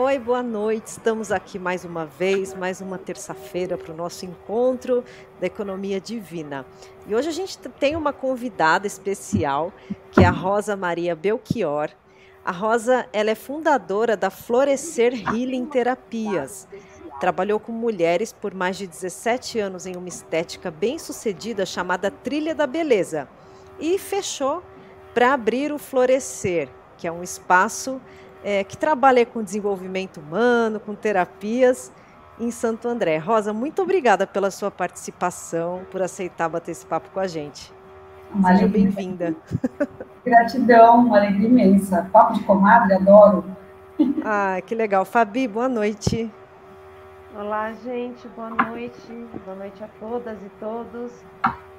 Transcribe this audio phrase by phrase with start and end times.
[0.00, 0.86] Oi, boa noite.
[0.86, 5.02] Estamos aqui mais uma vez, mais uma terça-feira para o nosso encontro
[5.40, 6.64] da economia divina.
[7.04, 9.72] E hoje a gente tem uma convidada especial,
[10.12, 11.90] que é a Rosa Maria Belchior.
[12.44, 16.68] A Rosa, ela é fundadora da Florescer Healing Terapias.
[17.18, 22.54] Trabalhou com mulheres por mais de 17 anos em uma estética bem sucedida chamada Trilha
[22.54, 23.28] da Beleza.
[23.80, 24.62] E fechou
[25.12, 28.00] para abrir o Florescer, que é um espaço
[28.42, 31.92] é, que trabalha com desenvolvimento humano, com terapias
[32.38, 33.18] em Santo André.
[33.18, 37.72] Rosa, muito obrigada pela sua participação, por aceitar bater esse papo com a gente.
[38.32, 39.34] Uma Seja bem-vinda.
[40.24, 42.08] Gratidão, uma alegria imensa.
[42.12, 43.44] Papo de comadre, adoro.
[44.24, 45.04] Ah, que legal.
[45.04, 46.30] Fabi, boa noite.
[47.36, 49.26] Olá, gente, boa noite.
[49.44, 51.12] Boa noite a todas e todos.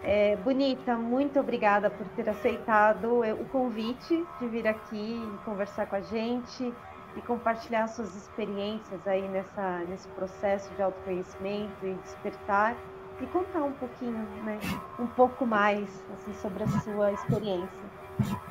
[0.03, 5.97] É, Bonita, muito obrigada por ter aceitado o convite de vir aqui e conversar com
[5.97, 6.73] a gente
[7.15, 12.75] e compartilhar suas experiências aí nessa, nesse processo de autoconhecimento e despertar
[13.21, 14.57] e contar um pouquinho, né,
[14.97, 17.89] um pouco mais assim, sobre a sua experiência.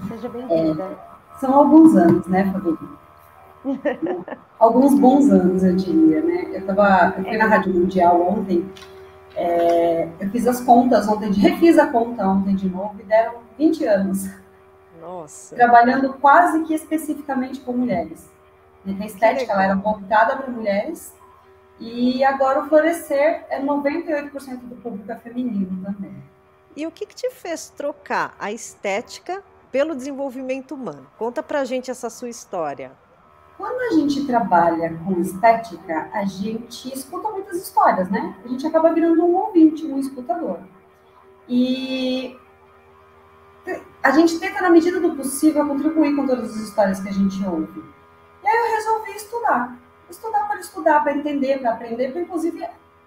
[0.06, 0.82] Seja bem-vinda.
[0.82, 2.78] É, são alguns anos, né, Fabi?
[4.58, 6.50] alguns bons anos, eu diria, né?
[6.52, 7.38] Eu, tava, eu fui é.
[7.38, 8.68] na Rádio Mundial ontem
[9.38, 13.84] é, eu fiz as contas ontem, refiz a conta ontem de novo e deram 20
[13.84, 14.28] anos.
[15.00, 15.54] Nossa.
[15.54, 18.28] Trabalhando quase que especificamente com mulheres.
[18.84, 21.14] A estética ela era voltada para mulheres
[21.78, 26.16] e agora o Florescer é 98% do público é feminino também.
[26.76, 31.06] E o que, que te fez trocar a estética pelo desenvolvimento humano?
[31.16, 32.90] Conta pra gente essa sua história.
[33.58, 38.36] Quando a gente trabalha com estética, a gente escuta muitas histórias, né?
[38.44, 40.60] A gente acaba virando um ouvinte, um escutador.
[41.48, 42.38] E
[44.00, 47.44] a gente tenta, na medida do possível, contribuir com todas as histórias que a gente
[47.44, 47.82] ouve.
[48.44, 49.76] E aí eu resolvi estudar.
[50.08, 52.64] Estudar para estudar, para entender, para aprender, para inclusive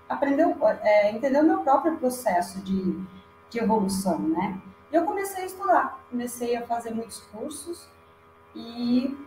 [0.09, 0.45] aprender,
[0.83, 2.99] é, entender o meu próprio processo de,
[3.49, 4.61] de evolução, né?
[4.91, 7.87] E eu comecei a estudar, comecei a fazer muitos cursos
[8.53, 9.17] e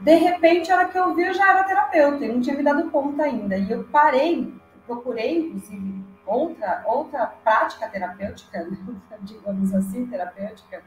[0.00, 2.62] de repente, a hora que eu vi, eu já era terapeuta, eu não tinha me
[2.62, 3.56] dado conta ainda.
[3.56, 4.52] E eu parei,
[4.86, 8.68] procurei, inclusive, outra, outra prática terapêutica,
[9.22, 10.82] digamos assim, terapêutica,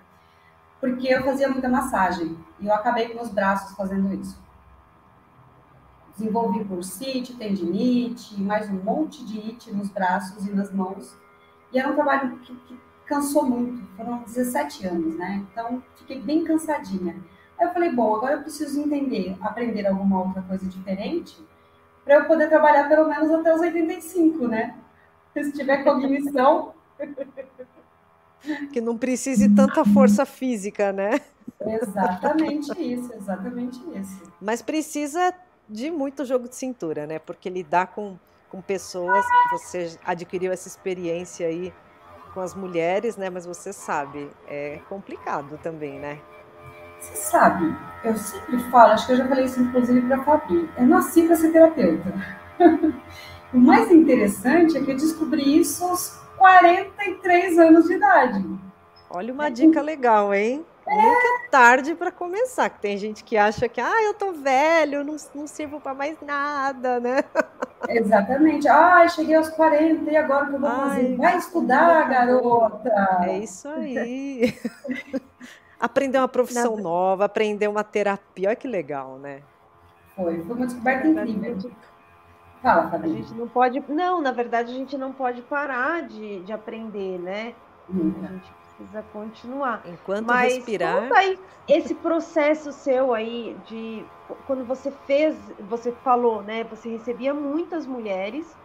[0.80, 2.38] porque eu fazia muita massagem.
[2.60, 4.40] E eu acabei com os braços fazendo isso.
[6.16, 11.16] Desenvolvi bursite, tendinite, mais um monte de it nos braços e nas mãos.
[11.72, 13.86] E era um trabalho que, que cansou muito.
[13.96, 15.46] Foram 17 anos, né?
[15.52, 17.16] Então, fiquei bem cansadinha.
[17.60, 21.38] Aí eu falei, bom, agora eu preciso entender, aprender alguma outra coisa diferente,
[22.06, 24.76] para eu poder trabalhar pelo menos até os 85, né?
[25.34, 26.74] Se tiver cognição.
[28.72, 31.20] que não precise tanta força física, né?
[31.62, 34.32] Exatamente isso, exatamente isso.
[34.40, 35.34] Mas precisa
[35.68, 37.20] de muito jogo de cintura, né?
[37.20, 38.18] Porque lidar com,
[38.50, 41.74] com pessoas, você adquiriu essa experiência aí
[42.34, 43.30] com as mulheres, né?
[43.30, 46.20] Mas você sabe, é complicado também, né?
[47.08, 50.70] Você sabe, eu sempre falo, acho que eu já falei isso inclusive para a Fabi,
[50.78, 52.14] eu nasci para ser terapeuta.
[53.54, 58.46] o mais interessante é que eu descobri isso aos 43 anos de idade.
[59.10, 60.66] Olha uma dica legal, hein?
[60.86, 60.96] É.
[60.96, 65.04] Nunca é tarde para começar, que tem gente que acha que, ah, eu tô velho,
[65.04, 67.24] não, não sirvo para mais nada, né?
[67.90, 68.68] Exatamente.
[68.68, 71.16] Ah, cheguei aos 40 e agora que eu vou Ai, fazer?
[71.16, 73.20] Vai estudar, garota!
[73.24, 74.58] É isso aí.
[75.80, 76.84] Aprender uma profissão Nada.
[76.84, 78.50] nova, aprender uma terapia.
[78.50, 79.42] Olha que legal, né?
[80.16, 81.72] Foi, foi uma descoberta incrível.
[82.62, 83.12] Fala, Fabi.
[83.12, 83.84] A gente não pode.
[83.88, 87.54] Não, na verdade, a gente não pode parar de, de aprender, né?
[87.88, 88.26] Nunca.
[88.26, 89.82] A gente precisa continuar.
[89.86, 91.10] Enquanto Mas respirar.
[91.14, 94.04] Aí, esse processo seu aí de
[94.46, 95.36] quando você fez,
[95.70, 96.64] você falou, né?
[96.66, 98.58] Você recebia muitas mulheres,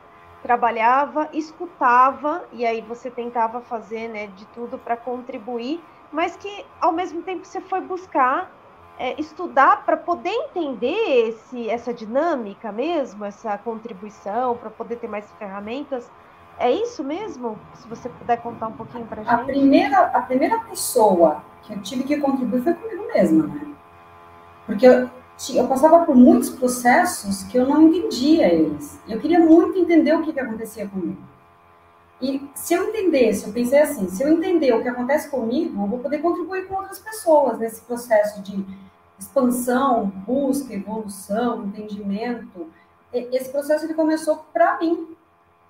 [0.43, 5.81] trabalhava, escutava e aí você tentava fazer, né, de tudo para contribuir
[6.12, 8.50] mas que ao mesmo tempo você foi buscar
[8.99, 15.31] é, estudar para poder entender esse, essa dinâmica mesmo, essa contribuição, para poder ter mais
[15.39, 16.10] ferramentas.
[16.59, 17.59] É isso mesmo?
[17.75, 19.34] Se você puder contar um pouquinho para a gente.
[19.34, 23.66] A primeira, a primeira pessoa que eu tive que contribuir foi comigo mesma, né?
[24.66, 25.10] Porque eu,
[25.54, 29.01] eu passava por muitos processos que eu não entendia eles.
[29.09, 31.21] Eu queria muito entender o que, que acontecia comigo.
[32.22, 35.89] E se eu entendesse, eu pensei assim, se eu entender o que acontece comigo, eu
[35.89, 38.65] vou poder contribuir com outras pessoas nesse processo de
[39.19, 42.71] expansão, busca, evolução, entendimento.
[43.13, 45.16] Esse processo ele começou para mim,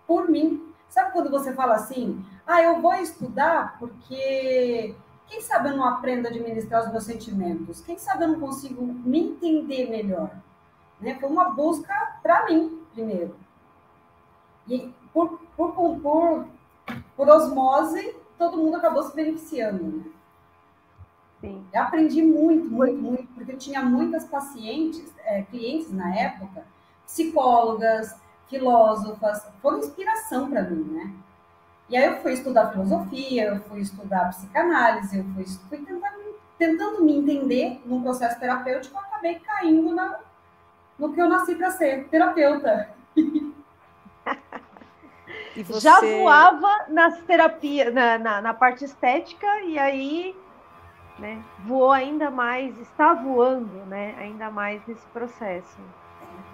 [0.07, 0.63] por mim.
[0.91, 4.95] Sabe quando você fala assim, ah, eu vou estudar porque
[5.29, 7.81] quem sabe eu não aprendo a administrar os meus sentimentos?
[7.81, 10.31] Quem sabe eu não consigo me entender melhor?
[11.01, 11.17] Né?
[11.19, 13.35] Foi uma busca para mim, primeiro.
[14.69, 15.41] E por,
[15.71, 16.47] por, por,
[17.17, 19.85] por osmose, todo mundo acabou se beneficiando.
[19.85, 20.05] Né?
[21.41, 21.67] Sim.
[21.73, 26.65] Eu aprendi muito, muito, muito, porque eu tinha muitas pacientes, é, clientes na época,
[27.07, 28.17] psicólogas,
[28.49, 31.13] filósofas, foram inspiração para mim, né?
[31.89, 37.05] E aí eu fui estudar filosofia, eu fui estudar psicanálise, eu fui, fui tentando, tentando
[37.05, 40.21] me entender num processo terapêutico, eu acabei caindo na,
[40.99, 42.89] no que eu nasci para ser, terapeuta.
[45.57, 45.81] Você...
[45.81, 50.37] Já voava nas terapias, na, na, na, parte estética, e aí
[51.19, 55.79] né, voou ainda mais, está voando né, ainda mais nesse processo.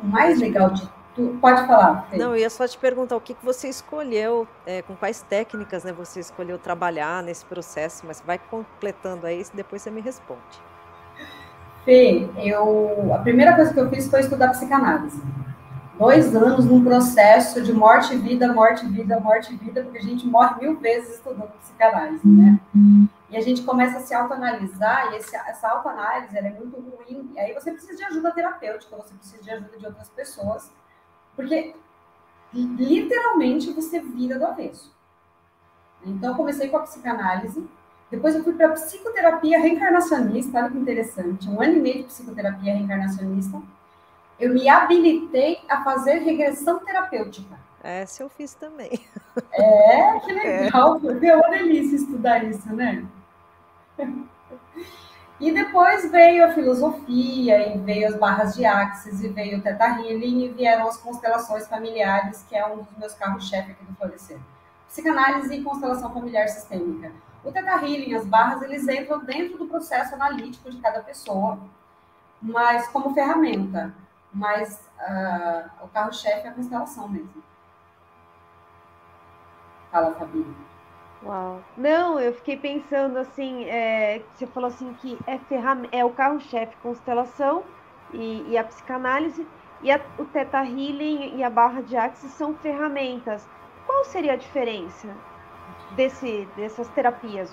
[0.02, 2.08] O mais legal de Tu pode falar.
[2.12, 5.82] Não, eu ia só te perguntar o que, que você escolheu, é, com quais técnicas
[5.82, 10.40] né, você escolheu trabalhar nesse processo, mas vai completando aí, depois você me responde.
[11.84, 15.20] Fê, eu, a primeira coisa que eu fiz foi estudar psicanálise.
[15.98, 20.26] Dois anos num processo de morte vida, morte vida, morte e vida, porque a gente
[20.26, 22.60] morre mil vezes estudando psicanálise, né?
[23.30, 27.30] E a gente começa a se autoanalisar, e esse, essa autoanálise é muito ruim.
[27.34, 30.70] E aí você precisa de ajuda terapêutica, você precisa de ajuda de outras pessoas
[31.38, 31.72] porque
[32.52, 34.92] literalmente você vira do avesso.
[36.04, 37.64] Então, eu comecei com a psicanálise,
[38.10, 42.74] depois eu fui para psicoterapia reencarnacionista, olha que interessante, um ano e meio de psicoterapia
[42.74, 43.62] reencarnacionista.
[44.38, 47.58] Eu me habilitei a fazer regressão terapêutica.
[47.82, 49.00] Essa eu fiz também.
[49.52, 51.00] É, que legal.
[51.02, 51.36] É.
[51.36, 53.04] uma delícia estudar isso, né?
[55.40, 59.86] E depois veio a filosofia, e veio as barras de Axis, e veio o Teta
[59.86, 64.38] Healing, e vieram as constelações familiares, que é um dos meus carros-chefe aqui do Florescer.
[64.88, 67.12] Psicanálise e constelação familiar sistêmica.
[67.44, 71.58] O Teta Healing, as barras, eles entram dentro do processo analítico de cada pessoa,
[72.42, 73.94] mas como ferramenta.
[74.32, 77.42] Mas uh, o carro-chefe é a constelação mesmo.
[79.90, 80.44] Fala, Fabi.
[81.24, 81.60] Uau.
[81.76, 86.76] Não, eu fiquei pensando assim, é, você falou assim que é, ferram é o carro-chefe
[86.76, 87.64] constelação
[88.12, 89.46] e, e, a psicanálise,
[89.82, 93.48] e a, o Teta Healing e a barra de Axis são ferramentas.
[93.86, 95.08] Qual seria a diferença
[95.96, 97.52] desse, dessas terapias?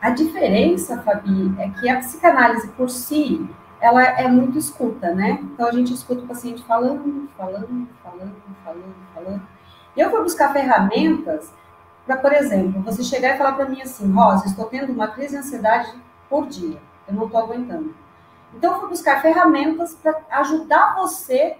[0.00, 3.46] A diferença, Fabi, é que a psicanálise por si,
[3.80, 5.38] ela é muito escuta, né?
[5.42, 8.34] Então a gente escuta o paciente falando, falando, falando,
[8.64, 9.42] falando, falando.
[9.96, 11.52] E eu vou buscar ferramentas
[12.06, 15.30] para, por exemplo, você chegar e falar para mim assim, Rosa, estou tendo uma crise
[15.30, 15.92] de ansiedade
[16.28, 17.94] por dia, eu não estou aguentando.
[18.54, 21.56] Então, eu fui buscar ferramentas para ajudar você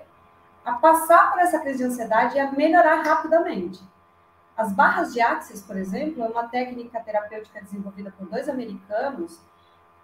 [0.64, 3.80] a passar por essa crise de ansiedade e a melhorar rapidamente.
[4.56, 9.40] As barras de Axis, por exemplo, é uma técnica terapêutica desenvolvida por dois americanos,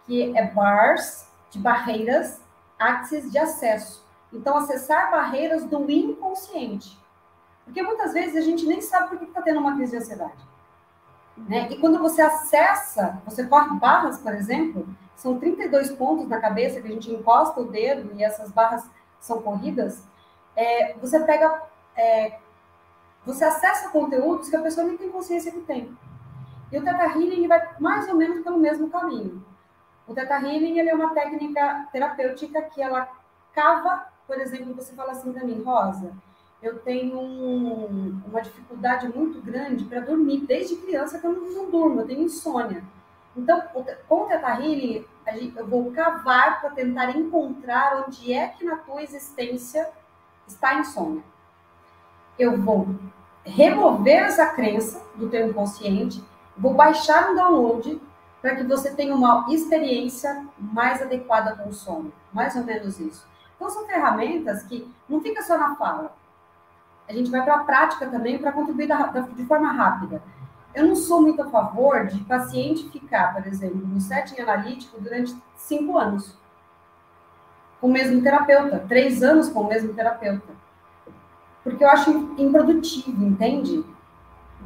[0.07, 2.41] que é bars de barreiras,
[2.79, 4.05] axis de acesso.
[4.33, 6.99] Então, acessar barreiras do inconsciente.
[7.65, 10.47] Porque muitas vezes a gente nem sabe por que está tendo uma crise de ansiedade.
[11.37, 11.69] Né?
[11.71, 16.87] E quando você acessa, você corre barras, por exemplo, são 32 pontos na cabeça que
[16.87, 18.89] a gente encosta o dedo e essas barras
[19.21, 20.03] são corridas,
[20.55, 21.63] é, você pega,
[21.97, 22.39] é,
[23.25, 25.97] você acessa conteúdos que a pessoa nem tem consciência que tem.
[26.71, 29.45] E o Teta Healing vai mais ou menos pelo mesmo caminho.
[30.07, 33.09] O Teta Healing é uma técnica terapêutica que ela
[33.53, 36.13] cava, por exemplo, você fala assim para mim, Rosa,
[36.63, 40.47] eu tenho um, uma dificuldade muito grande para dormir.
[40.47, 42.85] Desde criança que eu não, não, durmo, eu tenho insônia.
[43.37, 43.61] Então,
[44.09, 45.05] com o Teta Healing,
[45.57, 49.91] eu vou cavar para tentar encontrar onde é que na tua existência
[50.47, 51.23] está a insônia.
[52.39, 52.89] Eu vou
[53.45, 56.23] remover essa crença do teu inconsciente,
[56.57, 58.01] vou baixar um download
[58.47, 62.13] para que você tenha uma experiência mais adequada com o sono.
[62.33, 63.27] Mais ou menos isso.
[63.57, 66.15] Então, são ferramentas que não fica só na fala
[67.09, 70.23] a gente vai para a prática também para contribuir da, da, de forma rápida.
[70.75, 75.35] Eu não sou muito a favor de paciente ficar, por exemplo, no setting analítico durante
[75.55, 76.37] cinco anos
[77.81, 80.53] com o mesmo terapeuta, três anos com o mesmo terapeuta.
[81.63, 83.85] Porque eu acho improdutivo, entende?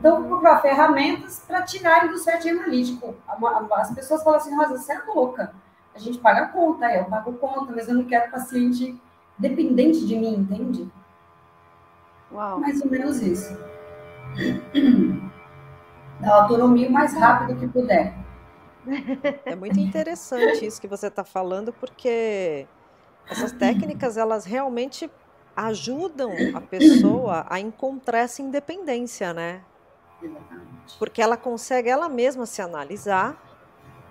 [0.00, 3.14] Então, procurar ferramentas para tirarem do setting analítico.
[3.76, 5.52] As pessoas falam assim, Rosa, você é louca.
[5.94, 8.98] A gente paga a conta, eu pago conta, mas eu não quero paciente
[9.36, 10.90] dependente de mim, entende?
[12.32, 12.60] Uau.
[12.60, 13.54] Mais ou menos isso.
[16.18, 18.14] Dá autonomia o mais rápido que puder.
[19.44, 22.66] É muito interessante isso que você está falando, porque
[23.28, 25.10] essas técnicas elas realmente
[25.54, 29.60] ajudam a pessoa a encontrar essa independência, né?
[30.98, 33.36] Porque ela consegue ela mesma se analisar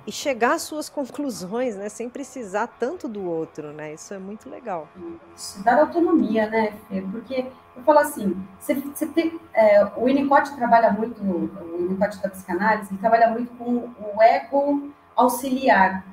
[0.07, 1.89] e chegar às suas conclusões, né?
[1.89, 3.93] Sem precisar tanto do outro, né?
[3.93, 4.87] Isso é muito legal.
[5.35, 6.73] Isso, dar autonomia, né?
[7.11, 12.29] Porque eu falo assim, você, você tem, é, o Winnicott trabalha muito, o Winnicott da
[12.29, 16.03] psicanálise, ele trabalha muito com o ego auxiliar.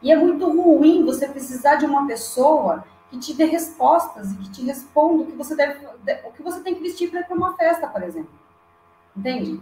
[0.00, 4.50] E é muito ruim você precisar de uma pessoa que te dê respostas e que
[4.50, 5.86] te responda o que você deve,
[6.24, 8.30] o que você tem que vestir para ir para uma festa, por exemplo.
[9.18, 9.60] Entende?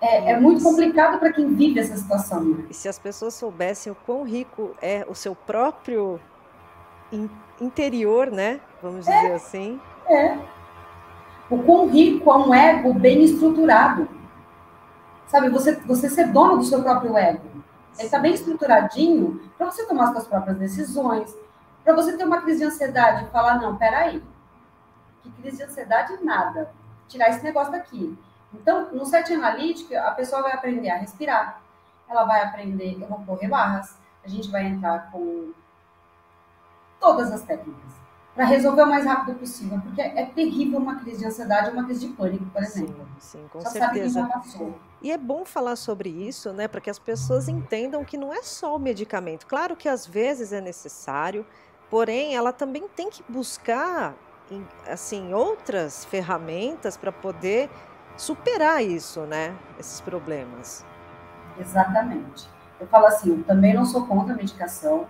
[0.00, 2.42] É, é muito complicado para quem vive essa situação.
[2.42, 2.66] Né?
[2.70, 6.18] E se as pessoas soubessem o quão rico é o seu próprio
[7.12, 7.28] in
[7.60, 8.60] interior, né?
[8.80, 9.80] Vamos é, dizer assim.
[10.06, 10.38] É.
[11.50, 14.08] O quão rico é um ego bem estruturado.
[15.26, 17.42] Sabe, você, você ser dono do seu próprio ego.
[17.98, 21.36] Ele está bem estruturadinho para você tomar suas próprias decisões,
[21.82, 24.22] para você ter uma crise de ansiedade e falar, não, peraí,
[25.20, 26.70] que crise de ansiedade nada.
[27.08, 28.16] Tirar esse negócio daqui.
[28.52, 31.60] Então, no set analítico, a pessoa vai aprender a respirar,
[32.08, 35.52] ela vai aprender, eu vou correr barras, a gente vai entrar com
[36.98, 37.98] todas as técnicas
[38.34, 42.06] para resolver o mais rápido possível, porque é terrível uma crise de ansiedade, uma crise
[42.06, 43.06] de pânico, por exemplo.
[43.18, 44.28] Sim, sim com Só certeza.
[45.02, 48.42] E é bom falar sobre isso, né, para que as pessoas entendam que não é
[48.42, 49.44] só o medicamento.
[49.44, 51.44] Claro que às vezes é necessário,
[51.90, 54.14] porém ela também tem que buscar
[54.86, 57.70] assim outras ferramentas para poder
[58.16, 59.54] superar isso, né?
[59.78, 60.84] Esses problemas.
[61.58, 62.48] Exatamente.
[62.80, 65.06] Eu falo assim, eu também não sou contra a medicação.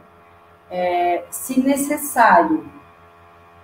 [0.71, 2.71] É, se necessário,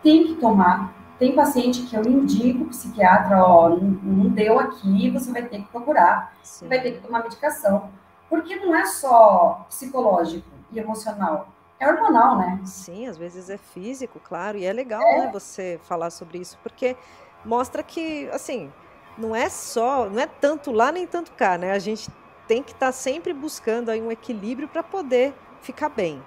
[0.02, 0.92] tem que tomar.
[1.18, 5.68] Tem paciente que eu indico, psiquiatra, ó, não, não deu aqui, você vai ter que
[5.68, 6.68] procurar, Sim.
[6.68, 7.88] vai ter que tomar medicação.
[8.28, 11.48] Porque não é só psicológico e emocional,
[11.80, 12.60] é hormonal, né?
[12.64, 15.18] Sim, às vezes é físico, claro, e é legal, é.
[15.20, 16.96] né, você falar sobre isso, porque
[17.44, 18.72] mostra que, assim,
[19.18, 21.72] não é só, não é tanto lá nem tanto cá, né?
[21.72, 22.10] A gente
[22.46, 26.22] tem que estar tá sempre buscando aí um equilíbrio para poder ficar bem.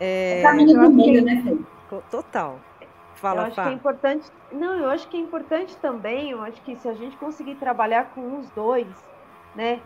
[0.00, 2.00] É, é caminho do meio, né, Fê?
[2.10, 2.58] Total.
[3.14, 3.64] Fala, eu acho Fá.
[3.64, 4.30] que é importante.
[4.50, 6.30] Não, eu acho que é importante também.
[6.30, 8.88] Eu acho que se a gente conseguir trabalhar com os dois,
[9.54, 9.80] né,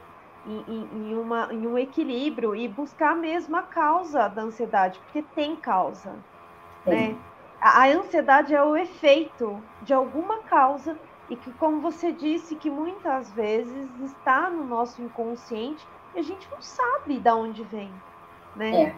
[0.46, 5.56] em, em, uma, em um equilíbrio e buscar mesmo a causa da ansiedade, porque tem
[5.56, 6.14] causa,
[6.84, 7.16] né?
[7.60, 10.96] A, a ansiedade é o efeito de alguma causa
[11.28, 16.48] e que, como você disse, que muitas vezes está no nosso inconsciente e a gente
[16.50, 17.90] não sabe de onde vem,
[18.54, 18.82] né?
[18.82, 18.96] É,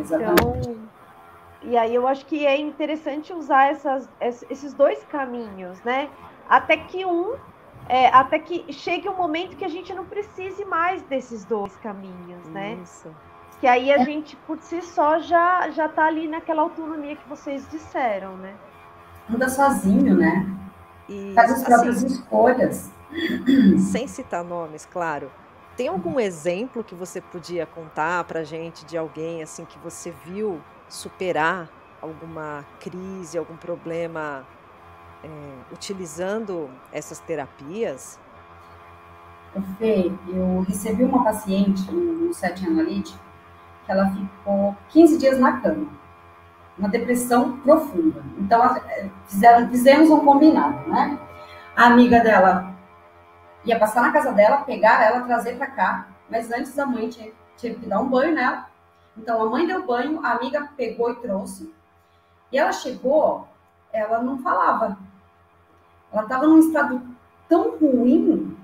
[0.00, 0.68] exatamente.
[0.68, 1.00] Então,
[1.62, 6.08] e aí eu acho que é interessante usar essas, esses dois caminhos, né?
[6.48, 7.34] Até que um,
[7.90, 12.46] é, até que chegue um momento que a gente não precise mais desses dois caminhos,
[12.46, 12.78] né?
[12.80, 13.12] Isso.
[13.58, 14.04] Que aí a é.
[14.04, 18.54] gente, por si só, já, já tá ali naquela autonomia que vocês disseram, né?
[19.28, 20.56] Anda sozinho, né?
[21.08, 22.92] E, Faz as próprias assim, escolhas.
[23.90, 25.28] Sem citar nomes, claro.
[25.76, 30.60] Tem algum exemplo que você podia contar para gente de alguém assim que você viu
[30.88, 31.68] superar
[32.00, 34.46] alguma crise, algum problema
[35.24, 35.28] é,
[35.72, 38.18] utilizando essas terapias?
[39.78, 43.18] Fê, eu recebi uma paciente no set analítico
[43.84, 46.00] que ela ficou 15 dias na cama
[46.80, 48.22] uma depressão profunda.
[48.38, 51.18] Então, é, fizeram, fizemos um combinado, né?
[51.76, 52.74] A amiga dela
[53.64, 57.32] ia passar na casa dela, pegar ela, trazer para cá, mas antes a mãe tinha
[57.56, 58.66] que dar um banho nela.
[59.16, 61.72] Então, a mãe deu banho, a amiga pegou e trouxe.
[62.50, 63.46] E ela chegou,
[63.92, 64.96] ela não falava.
[66.12, 67.00] Ela estava num estado
[67.48, 68.56] tão ruim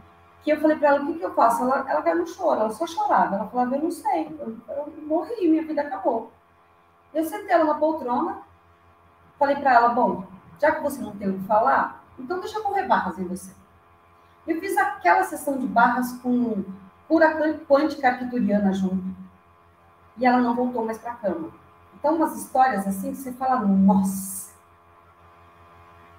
[0.42, 1.62] que eu falei para ela: o que, que eu faço?
[1.62, 3.36] Ela, ela caiu no choro, ela só chorava.
[3.36, 6.32] Ela falava: eu não sei, eu, eu morri, minha vida acabou.
[7.14, 8.42] Eu sentei ela na poltrona,
[9.38, 10.24] falei para ela, bom,
[10.60, 13.52] já que você não tem o que falar, então deixa eu correr barras em você.
[14.46, 16.64] Eu fiz aquela sessão de barras com
[17.08, 19.04] cura quântica arquituriana junto.
[20.16, 21.50] E ela não voltou mais para a cama.
[21.94, 24.45] Então, umas histórias assim que você fala, nossa.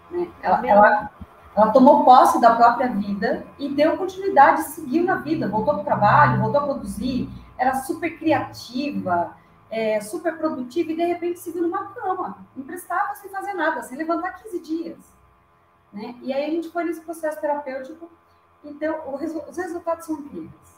[0.10, 0.30] Né?
[0.42, 1.12] Ela, ela,
[1.56, 5.86] ela tomou posse da própria vida e deu continuidade, seguiu na vida, voltou para o
[5.86, 9.36] trabalho, voltou a produzir, era super criativa,
[9.70, 13.98] é, super produtiva e de repente se viu numa cama, emprestava sem fazer nada, sem
[13.98, 14.98] levantar 15 dias.
[15.92, 16.16] Né?
[16.22, 18.10] E aí a gente foi nesse processo terapêutico,
[18.64, 20.77] então os resultados são incríveis.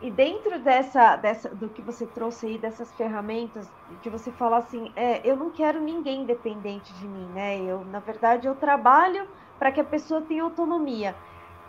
[0.00, 3.70] E dentro dessa, dessa, do que você trouxe aí, dessas ferramentas,
[4.02, 7.58] que você fala assim, é, eu não quero ninguém dependente de mim, né?
[7.60, 9.28] Eu, na verdade, eu trabalho
[9.58, 11.16] para que a pessoa tenha autonomia.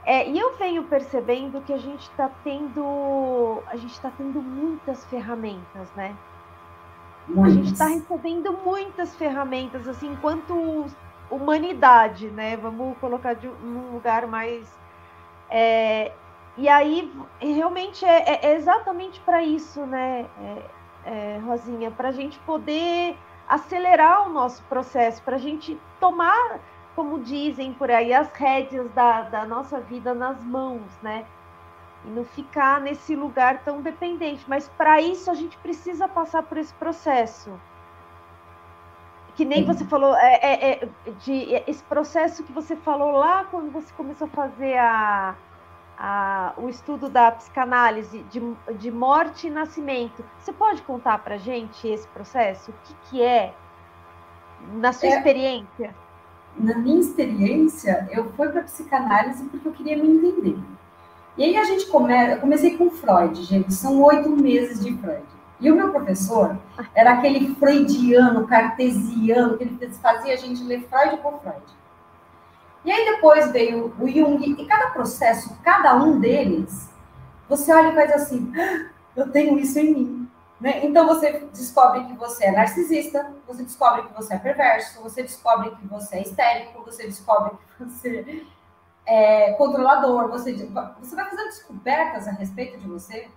[0.05, 5.05] É, e eu venho percebendo que a gente está tendo, a gente está tendo muitas
[5.05, 6.17] ferramentas, né?
[7.27, 7.45] Muitas.
[7.45, 10.85] A gente está recebendo muitas ferramentas, assim, enquanto
[11.29, 12.57] humanidade, né?
[12.57, 14.79] Vamos colocar de um lugar mais
[15.49, 16.17] É,
[16.59, 20.25] e aí, realmente, é, é exatamente para isso, né,
[21.05, 21.89] é, é Rosinha?
[21.89, 26.59] Para a gente poder acelerar o nosso processo, para a gente tomar,
[26.95, 31.25] como dizem por aí, as rédeas da, da nossa vida nas mãos, né?
[32.05, 34.43] E não ficar nesse lugar tão dependente.
[34.47, 37.51] Mas para isso a gente precisa passar por esse processo
[39.39, 40.89] que nem você falou, é, é, é,
[41.21, 45.33] de, é, esse processo que você falou lá quando você começou a fazer a,
[45.99, 48.41] a, o estudo da psicanálise de,
[48.77, 50.23] de morte e nascimento.
[50.39, 52.71] Você pode contar para gente esse processo?
[52.71, 53.53] O que, que é,
[54.75, 55.93] na sua é, experiência?
[56.57, 60.57] Na minha experiência, eu fui para psicanálise porque eu queria me entender.
[61.37, 65.23] E aí a gente come, eu comecei com Freud, gente, são oito meses de Freud.
[65.59, 66.57] E o meu professor
[66.95, 71.63] era aquele freudiano, cartesiano, que ele fazia a gente ler Freud por Freud.
[72.85, 76.89] E aí depois veio o Jung, e cada processo, cada um deles,
[77.47, 80.29] você olha e faz assim, ah, eu tenho isso em mim.
[80.59, 80.85] Né?
[80.85, 85.71] Então você descobre que você é narcisista, você descobre que você é perverso, você descobre
[85.71, 88.45] que você é histérico, você descobre que você
[89.05, 93.29] é controlador, você, você vai fazendo descobertas a respeito de você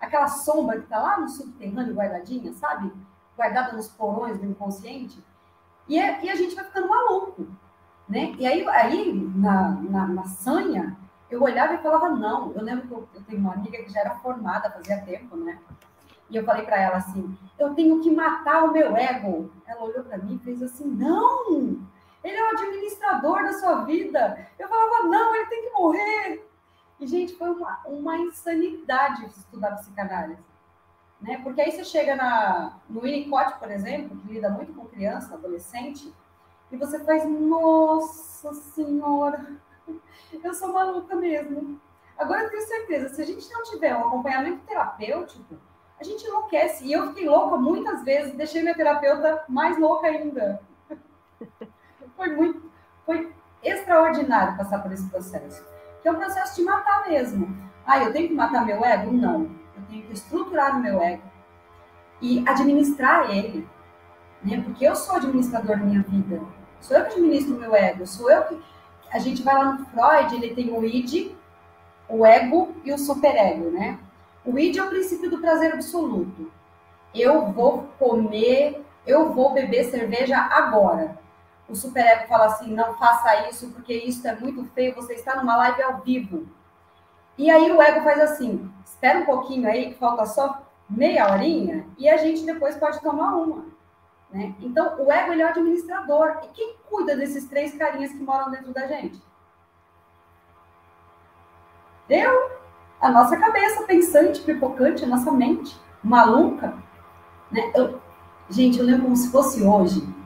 [0.00, 2.90] aquela sombra que está lá no subterrâneo guardadinha, sabe?
[3.36, 5.22] Guardada nos porões do inconsciente.
[5.86, 7.46] E, é, e a gente vai ficando maluco,
[8.10, 8.34] né?
[8.38, 10.96] E aí, aí na, na, na sanha,
[11.30, 12.52] eu olhava e falava, não.
[12.52, 15.58] Eu lembro que eu, eu tenho uma amiga que já era formada, fazia tempo, né?
[16.28, 19.50] E eu falei para ela assim: eu tenho que matar o meu ego.
[19.66, 21.78] Ela olhou para mim e fez assim: não,
[22.22, 24.46] ele é o administrador da sua vida.
[24.58, 26.50] Eu falava: não, ele tem que morrer.
[26.98, 30.42] E, gente, foi uma, uma insanidade estudar psicanálise.
[31.20, 31.40] Né?
[31.42, 36.12] Porque aí você chega na, no Winnicott, por exemplo, que lida muito com criança, adolescente,
[36.70, 39.56] e você faz, nossa senhora,
[40.42, 41.80] eu sou maluca mesmo.
[42.16, 45.56] Agora eu tenho certeza, se a gente não tiver um acompanhamento terapêutico,
[45.98, 46.84] a gente enlouquece.
[46.84, 50.60] E eu fiquei louca muitas vezes, deixei minha terapeuta mais louca ainda.
[52.16, 52.70] Foi muito,
[53.06, 55.64] foi extraordinário passar por esse processo
[56.02, 57.56] que é um processo de matar mesmo.
[57.86, 59.12] Ah, eu tenho que matar meu ego?
[59.12, 59.42] Não.
[59.76, 61.22] Eu tenho que estruturar o meu ego
[62.20, 63.68] e administrar ele.
[64.42, 64.60] Né?
[64.62, 66.40] Porque eu sou administrador da minha vida.
[66.80, 68.06] Sou eu que administro o meu ego.
[68.06, 68.60] Sou eu que.
[69.12, 71.34] A gente vai lá no Freud, ele tem o id,
[72.08, 73.98] o ego e o superego, né?
[74.44, 76.50] O id é o princípio do prazer absoluto.
[77.12, 81.18] Eu vou comer, eu vou beber cerveja agora
[81.70, 85.56] o superego fala assim: não faça isso porque isso é muito feio, você está numa
[85.56, 86.46] live ao vivo.
[87.38, 91.86] E aí o ego faz assim: espera um pouquinho aí, que falta só meia horinha,
[91.96, 93.64] e a gente depois pode tomar uma.
[94.32, 94.54] Né?
[94.60, 96.40] Então, o ego ele é o administrador.
[96.44, 99.20] E quem cuida desses três carinhas que moram dentro da gente?
[102.08, 102.50] Eu,
[103.00, 106.74] a nossa cabeça pensante, pipocante, a nossa mente maluca.
[107.50, 107.72] Né?
[107.74, 108.00] Eu,
[108.48, 110.20] gente, eu lembro como se fosse hoje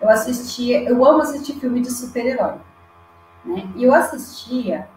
[0.00, 2.58] eu assistia, eu amo assistir filme de super-herói,
[3.44, 3.68] né?
[3.74, 4.88] E eu assistia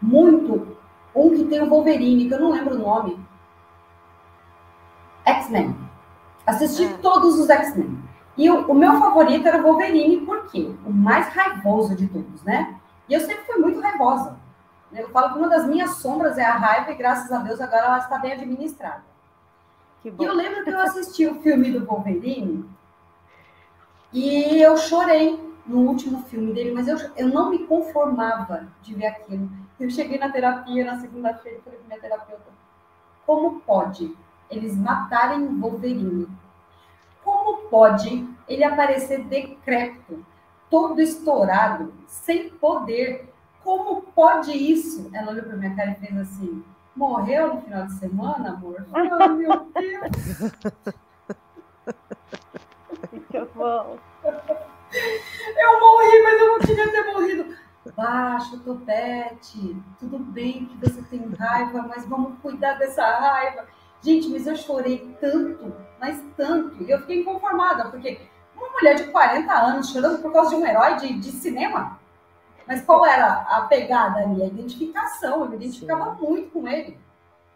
[0.00, 0.76] muito
[1.14, 3.18] um que tem o Wolverine, que eu não lembro o nome.
[5.24, 5.76] X-Men.
[6.48, 6.96] Assisti é.
[7.02, 8.02] todos os X-Men.
[8.34, 10.74] E o, o, meu favorito era o Wolverine, por quê?
[10.86, 12.74] O mais raivoso de todos, né?
[13.06, 14.34] E eu sempre fui muito raivosa.
[14.90, 17.86] Eu falo que uma das minhas sombras é a raiva, e graças a Deus agora
[17.86, 19.02] ela está bem administrada.
[20.02, 22.64] E eu lembro que eu assisti o filme do Wolverine
[24.10, 29.06] e eu chorei no último filme dele, mas eu, eu não me conformava de ver
[29.06, 29.50] aquilo.
[29.78, 32.50] Eu cheguei na terapia na segunda-feira e falei para minha terapeuta:
[33.26, 34.16] como pode
[34.50, 36.28] eles matarem o Wolverine?
[37.24, 40.24] Como pode ele aparecer decrépito,
[40.70, 43.32] todo estourado, sem poder?
[43.62, 45.10] Como pode isso?
[45.12, 46.64] Ela olhou para minha cara e fez assim:
[46.96, 48.86] morreu no final de semana, amor?
[48.92, 50.94] Oh, meu Deus!
[53.30, 53.98] Que bom.
[54.92, 57.56] Eu morri, mas eu não queria ter morrido.
[57.96, 59.76] Baixa o topete.
[59.98, 63.66] Tudo bem que você tem raiva, mas vamos cuidar dessa raiva.
[64.02, 66.82] Gente, mas eu chorei tanto, mas tanto.
[66.82, 68.20] E eu fiquei inconformada, porque
[68.56, 71.98] uma mulher de 40 anos chorando por causa de um herói de, de cinema.
[72.66, 74.42] Mas qual era a pegada ali?
[74.42, 75.42] A identificação.
[75.42, 76.26] Eu me identificava Sim.
[76.26, 76.98] muito com ele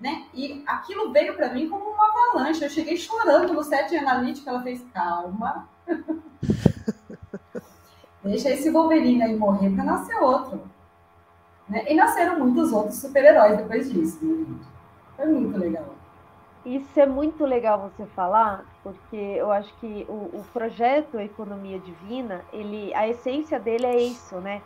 [0.02, 0.24] né?
[0.34, 2.64] E aquilo veio para mim como uma avalanche.
[2.64, 5.68] Eu cheguei chorando no set analítico, ela fez calma.
[8.24, 10.60] Deixa esse Wolverine aí morrer para nascer outro.
[11.68, 11.84] Né?
[11.88, 14.46] E nasceram muitos outros super-heróis depois disso, né?
[15.16, 15.94] Foi muito legal.
[16.64, 22.44] Isso é muito legal você falar, porque eu acho que o, o projeto Economia Divina,
[22.52, 24.62] ele, a essência dele é isso, né?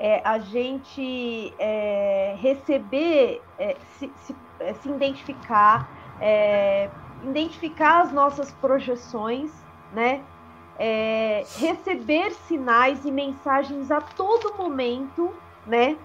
[0.00, 5.86] é a gente é, receber, é, se, se, é, se, identificar,
[6.18, 6.88] é,
[7.22, 9.52] identificar as nossas projeções,
[9.92, 10.22] né?
[10.78, 15.30] É, receber sinais e mensagens a todo momento,
[15.66, 15.98] né?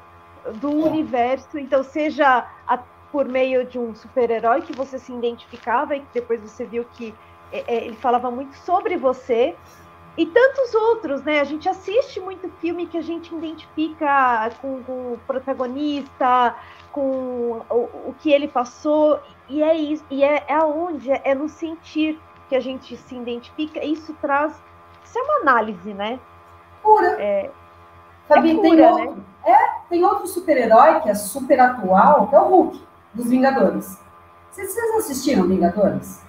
[0.56, 1.58] Do universo.
[1.58, 2.78] Então, seja a,
[3.16, 7.16] por meio de um super-herói que você se identificava e que depois você viu que
[7.50, 9.56] ele falava muito sobre você,
[10.18, 11.40] e tantos outros, né?
[11.40, 16.56] A gente assiste muito filme que a gente identifica com, com o protagonista,
[16.92, 21.48] com o, o, que ele passou, e é isso, e é, é aonde, é no
[21.48, 24.62] sentir que a gente se identifica, isso traz.
[25.06, 26.20] Isso é uma análise, né?
[26.84, 27.16] Pura.
[27.18, 27.50] É,
[28.28, 29.24] Sabe, é pura, tem, outro, né?
[29.46, 33.98] é, tem outro super-herói que é super atual, que é o Hulk, dos Vingadores.
[34.52, 36.22] Vocês, vocês assistiram Vingadores?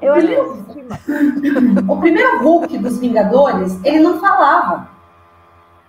[0.00, 0.64] Eu primeiro,
[1.92, 4.88] o primeiro Hulk dos Vingadores, ele não falava.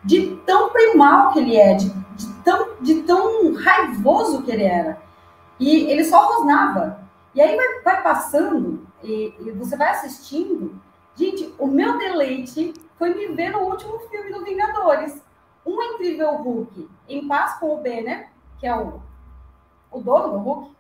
[0.04, 5.02] De tão primal que ele é, de, de, tão, de tão raivoso que ele era.
[5.60, 7.00] E ele só rosnava.
[7.34, 10.76] E aí vai, vai passando, e, e, você vai assistindo.
[11.16, 15.22] Gente, o meu deleite foi me ver no último filme do Vingadores.
[15.66, 19.02] Um incrível Hulk, em paz com o Banner, que é o,
[19.92, 20.72] o dono do Hulk.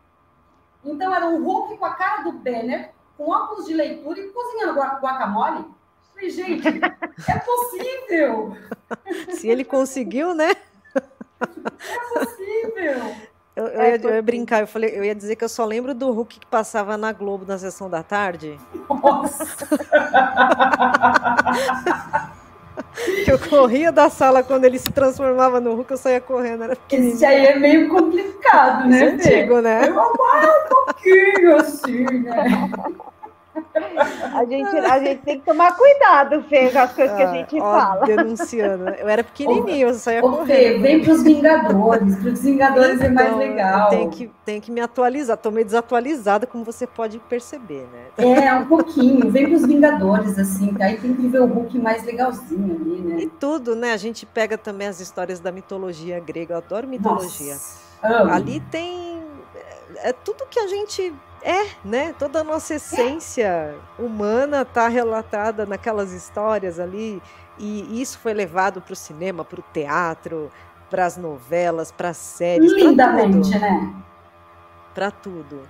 [0.83, 4.79] Então era um Hulk com a cara do Banner, com óculos de leitura e cozinhando
[4.79, 5.65] guacamole.
[6.13, 8.57] Falei, gente, é possível!
[9.37, 10.51] Se ele conseguiu, né?
[10.95, 13.15] É possível!
[13.53, 15.93] Eu, eu, ia, eu, ia, brincar, eu falei, eu ia dizer que eu só lembro
[15.93, 18.57] do Hulk que passava na Globo na sessão da tarde.
[18.89, 19.45] Nossa!
[23.25, 26.63] que eu corria da sala quando ele se transformava no Hulk, eu saía correndo.
[26.63, 28.99] Era Esse aí é meio complicado, né?
[28.99, 29.87] É antigo, né?
[29.87, 32.67] É um pouquinho assim, né?
[34.33, 37.29] A gente, a gente tem que tomar cuidado, Fê, com as coisas ah, que a
[37.29, 38.05] ah, gente ó, fala.
[38.05, 38.89] Denunciando.
[38.89, 40.47] Eu era pequenininho, eu saía ô, correndo.
[40.47, 42.15] Fê, vem para os Vingadores.
[42.15, 43.89] Para os Vingadores então, é mais então, legal.
[43.89, 45.35] Tem que, tem que me atualizar.
[45.35, 48.05] Estou meio desatualizada, como você pode perceber, né?
[48.17, 49.29] É, um pouquinho.
[49.29, 53.01] Vem para os Vingadores, assim, que aí tem que ver o Hulk mais legalzinho ali,
[53.01, 53.21] né?
[53.21, 53.91] E tudo, né?
[53.91, 56.53] A gente pega também as histórias da mitologia grega.
[56.53, 57.53] Eu adoro mitologia.
[57.53, 59.21] Nossa, ali tem.
[59.97, 62.13] É, é tudo que a gente é, né?
[62.17, 67.21] Toda a nossa essência humana está relatada naquelas histórias ali,
[67.57, 70.51] e isso foi levado para o cinema, para o teatro,
[70.89, 72.71] para as novelas, para as séries.
[72.71, 73.93] Lindamente, né?
[74.93, 75.61] Para tudo.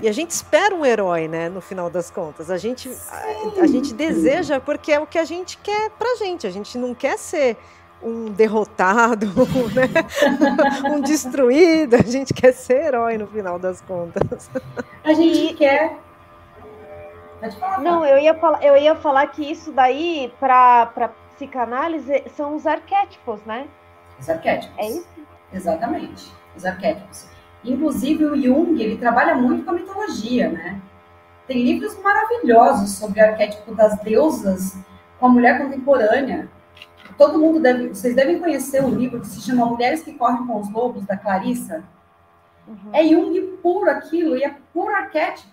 [0.00, 1.48] E a gente espera um herói, né?
[1.48, 2.50] No final das contas.
[2.50, 6.46] A gente, a, a, gente deseja porque é o que a gente quer pra gente.
[6.46, 7.56] A gente não quer ser
[8.04, 9.26] um derrotado,
[9.74, 10.90] né?
[10.92, 11.96] um destruído.
[11.96, 14.50] A gente quer ser herói no final das contas.
[15.02, 15.98] A gente quer.
[17.58, 22.66] Falar, Não, eu ia falar, eu ia falar que isso daí para psicanálise são os
[22.66, 23.66] arquétipos, né?
[24.18, 24.78] Os arquétipos.
[24.78, 25.06] É isso?
[25.52, 27.26] Exatamente, os arquétipos.
[27.62, 30.80] Inclusive o Jung, ele trabalha muito com a mitologia, né?
[31.46, 34.78] Tem livros maravilhosos sobre o arquétipo das deusas
[35.20, 36.48] com a mulher contemporânea
[37.16, 40.60] todo mundo deve, vocês devem conhecer um livro que se chama Mulheres que Correm com
[40.60, 41.84] os Lobos, da Clarissa.
[42.66, 42.90] Uhum.
[42.92, 45.52] É Jung puro aquilo, e é puro arquétipo.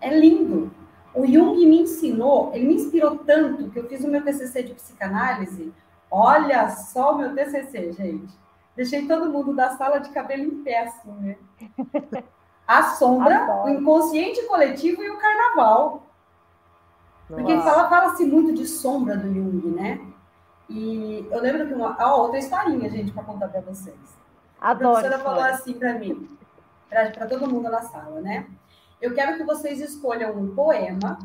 [0.00, 0.72] É lindo.
[1.14, 4.74] O Jung me ensinou, ele me inspirou tanto que eu fiz o meu TCC de
[4.74, 5.72] psicanálise.
[6.10, 8.32] Olha só o meu TCC, gente.
[8.76, 11.36] Deixei todo mundo da sala de cabelo em pé, assim, né?
[12.66, 13.64] A sombra, Adoro.
[13.64, 16.06] o inconsciente coletivo e o carnaval.
[17.28, 20.00] Porque fala, fala-se muito de sombra do Jung, né?
[20.68, 21.96] E eu lembro que uma.
[22.00, 23.96] Ó, outra historinha, gente, para contar para vocês.
[24.60, 24.96] Adoro.
[24.96, 26.28] A professora falou assim para mim,
[26.88, 28.46] para todo mundo na sala, né?
[29.00, 31.18] Eu quero que vocês escolham um poema,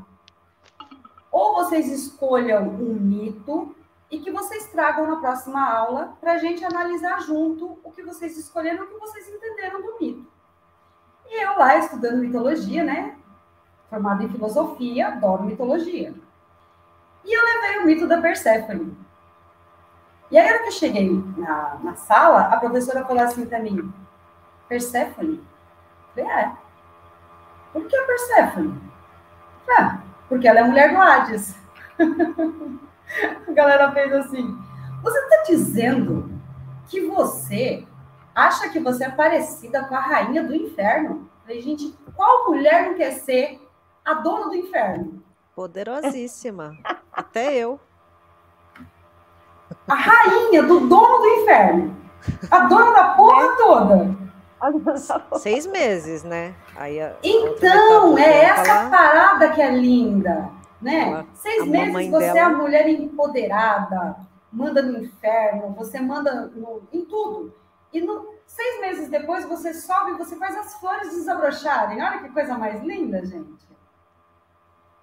[1.32, 3.76] ou vocês escolham um mito,
[4.12, 8.38] e que vocês tragam na próxima aula para a gente analisar junto o que vocês
[8.38, 10.28] escolheram, o que vocês entenderam do mito.
[11.28, 13.18] E eu lá estudando mitologia, né?
[13.90, 16.14] Formada em filosofia, adoro mitologia.
[17.24, 18.98] E eu levei o mito da Perséfone.
[20.30, 23.94] E aí, que eu cheguei na, na sala, a professora falou assim para mim:
[24.68, 25.42] Perséfone?
[26.14, 26.52] Falei, é.
[27.72, 28.82] Por que a Perséfone?
[29.70, 31.56] Ah, porque ela é mulher do Hades.
[33.48, 34.58] a galera fez assim:
[35.02, 36.34] Você está dizendo
[36.88, 37.88] que você
[38.36, 41.30] acha que você é parecida com a rainha do inferno?
[41.44, 43.60] Falei, gente, qual mulher não quer ser
[44.06, 45.24] a dona do inferno.
[45.56, 46.78] Poderosíssima.
[47.12, 47.80] Até eu.
[49.88, 51.96] A rainha do dono do inferno.
[52.50, 53.56] A dona da porra é.
[53.58, 54.24] toda.
[55.40, 56.56] Seis meses, né?
[56.76, 58.90] Aí então, é essa falar...
[58.90, 60.50] parada que é linda.
[60.82, 61.10] né?
[61.10, 62.38] Ela, Seis meses você dela...
[62.38, 64.16] é a mulher empoderada,
[64.52, 67.54] manda no inferno, você manda no, em tudo.
[67.92, 72.02] E no, seis meses depois você sobe, você faz as flores desabrocharem.
[72.02, 73.64] Olha que coisa mais linda, gente.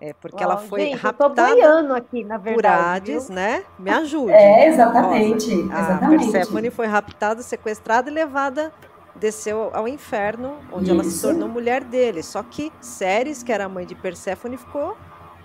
[0.00, 1.42] É, porque ela foi gente, raptada
[1.94, 3.34] aqui, na verdade, por Hades, viu?
[3.34, 3.62] né?
[3.78, 4.32] Me ajude.
[4.32, 5.54] É, exatamente.
[5.54, 5.78] Rosa.
[5.78, 6.28] exatamente.
[6.28, 8.72] A Persephone foi raptada, sequestrada e levada,
[9.14, 10.94] desceu ao inferno, onde Isso.
[10.94, 12.22] ela se tornou mulher dele.
[12.22, 14.96] Só que Ceres, que era a mãe de Persephone, ficou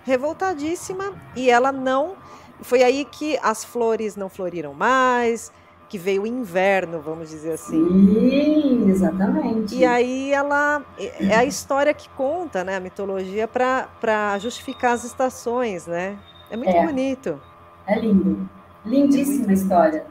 [0.06, 2.15] revoltadíssima e ela não.
[2.62, 5.52] Foi aí que as flores não floriram mais,
[5.88, 7.84] que veio o inverno, vamos dizer assim.
[7.88, 9.76] Sim, exatamente.
[9.76, 15.86] E aí ela é a história que conta, né, a mitologia para justificar as estações,
[15.88, 16.17] né?
[16.50, 16.86] É muito é.
[16.86, 17.39] bonito.
[17.88, 18.50] É lindo.
[18.86, 20.06] Lindíssima é história.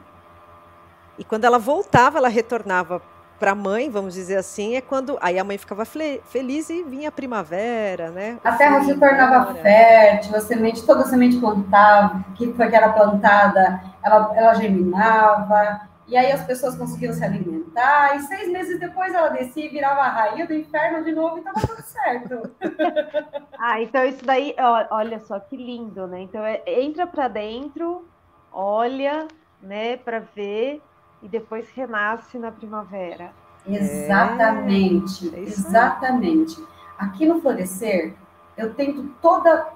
[1.17, 3.01] E quando ela voltava, ela retornava
[3.39, 7.09] para a mãe, vamos dizer assim, é quando aí a mãe ficava feliz e vinha
[7.09, 8.37] a primavera, né?
[8.43, 12.89] A terra se tornava fértil, a semente, toda a semente plantava, que foi que era
[12.89, 19.13] plantada, ela, ela germinava, e aí as pessoas conseguiam se alimentar, e seis meses depois
[19.13, 22.51] ela descia e virava a rainha do inferno de novo e estava tudo certo.
[23.57, 24.55] ah, então isso daí,
[24.91, 26.21] olha só que lindo, né?
[26.21, 28.07] Então é, entra para dentro,
[28.51, 29.27] olha,
[29.61, 30.81] né, para ver
[31.25, 33.33] e depois renasce na primavera.
[33.67, 36.63] Exatamente, é, é exatamente.
[36.99, 38.13] Aqui no Florescer,
[38.55, 39.67] eu tento toda,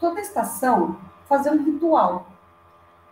[0.00, 2.26] toda estação fazer um ritual,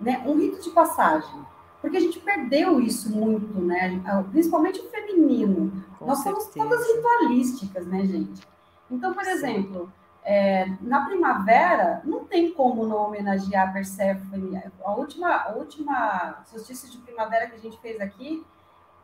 [0.00, 0.22] né?
[0.26, 1.46] um rito de passagem.
[1.80, 4.02] Porque a gente perdeu isso muito, né?
[4.32, 5.84] Principalmente o feminino.
[5.98, 6.50] Com Nós certeza.
[6.52, 8.42] somos todas ritualísticas, né, gente?
[8.90, 9.92] Então, por exemplo,
[10.28, 14.60] é, na primavera, não tem como não homenagear a Persephone.
[14.84, 18.44] A última, a última solstício de primavera que a gente fez aqui,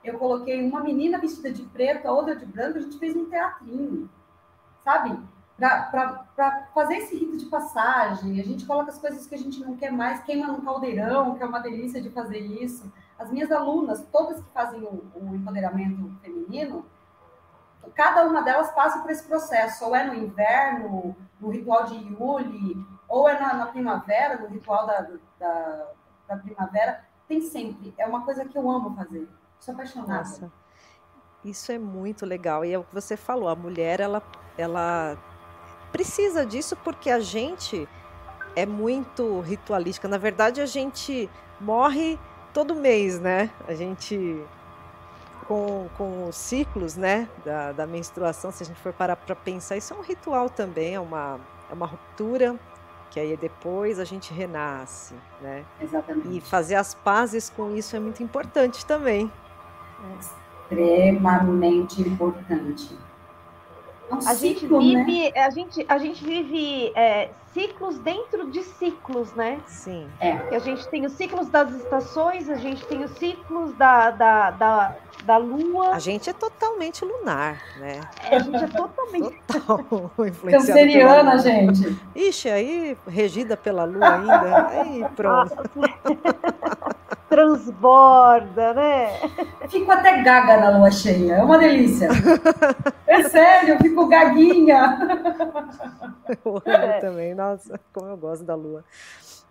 [0.03, 3.27] eu coloquei uma menina vestida de preto, a outra de branco, a gente fez um
[3.27, 4.11] teatrinho,
[4.83, 5.17] sabe?
[5.57, 9.77] Para fazer esse rito de passagem, a gente coloca as coisas que a gente não
[9.77, 12.93] quer mais, queima no caldeirão, que é uma delícia de fazer isso.
[13.17, 16.85] As minhas alunas, todas que fazem o, o empoderamento feminino,
[17.95, 22.87] cada uma delas passa por esse processo, ou é no inverno, no ritual de Yuli,
[23.09, 25.07] ou é na, na primavera, no ritual da,
[25.39, 25.87] da,
[26.29, 27.93] da, primavera, tem sempre.
[27.99, 29.29] É uma coisa que eu amo fazer.
[29.59, 30.19] Sou apaixonada.
[30.19, 30.53] Nossa,
[31.45, 32.65] isso é muito legal.
[32.65, 34.23] E é o que você falou, a mulher, ela,
[34.57, 35.17] ela
[35.91, 37.89] precisa disso porque a gente
[38.55, 40.09] é muito ritualística.
[40.09, 41.29] Na verdade, a gente
[41.61, 42.19] morre
[42.53, 43.51] todo mês, né?
[43.67, 44.43] A gente
[45.53, 49.77] com, com os ciclos né, da, da menstruação, se a gente for parar para pensar,
[49.77, 51.39] isso é um ritual também, é uma,
[51.71, 52.57] é uma ruptura,
[53.11, 55.15] que aí depois a gente renasce.
[55.43, 55.63] Né?
[55.79, 56.39] Exatamente.
[56.39, 59.31] E fazer as pazes com isso é muito importante também.
[60.71, 62.97] Extremamente importante.
[64.11, 65.41] É um a, ciclo, gente vive, né?
[65.41, 69.61] a, gente, a gente vive é, ciclos dentro de ciclos, né?
[69.67, 70.09] Sim.
[70.21, 70.33] É.
[70.33, 74.97] a gente tem os ciclos das estações, a gente tem os ciclos da, da, da,
[75.25, 75.91] da lua.
[75.91, 78.01] A gente é totalmente lunar, né?
[78.31, 79.43] É, a gente é totalmente.
[79.47, 80.11] Total
[80.51, 81.97] Canceriana, gente.
[82.15, 84.69] Ixi, aí regida pela lua ainda.
[84.69, 85.57] Aí pronto.
[87.29, 89.09] Transborda, né?
[89.69, 91.37] Fico até gaga na lua cheia.
[91.37, 92.09] É uma delícia.
[93.07, 94.99] É sério, eu fico gaguinha.
[96.45, 97.01] Eu amo é.
[97.01, 97.35] também.
[97.35, 98.85] Nossa, como eu gosto da lua.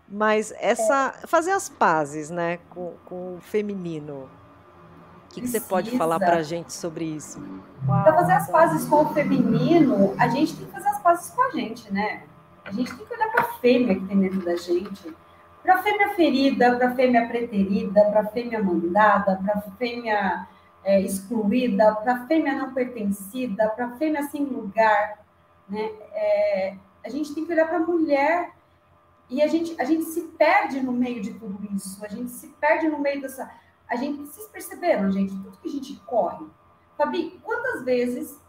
[0.08, 1.14] Mas essa.
[1.22, 1.28] É.
[1.28, 4.30] Fazer as pazes, né, com, com o feminino
[5.32, 7.42] o que, que, você pode falar para a gente sobre isso?
[7.86, 11.42] Para fazer as pazes com o feminino, a gente tem que fazer as pazes com
[11.42, 12.24] a gente, né?
[12.66, 15.16] A gente tem que olhar para a fêmea que tem dentro da gente.
[15.64, 20.48] Para a fêmea ferida, para a fêmea preterida, para a fêmea mandada, para a fêmea
[20.84, 25.24] é, excluída, para a fêmea não pertencida, para a fêmea sem lugar.
[25.70, 25.92] Né?
[26.14, 28.52] É, a gente tem que olhar para a mulher
[29.30, 32.04] e a gente, a gente se perde no meio de tudo isso.
[32.04, 33.50] A gente se perde no meio dessa
[33.92, 36.46] a gente, vocês perceberam, gente, tudo que a gente corre.
[36.98, 38.40] Fabi, quantas vezes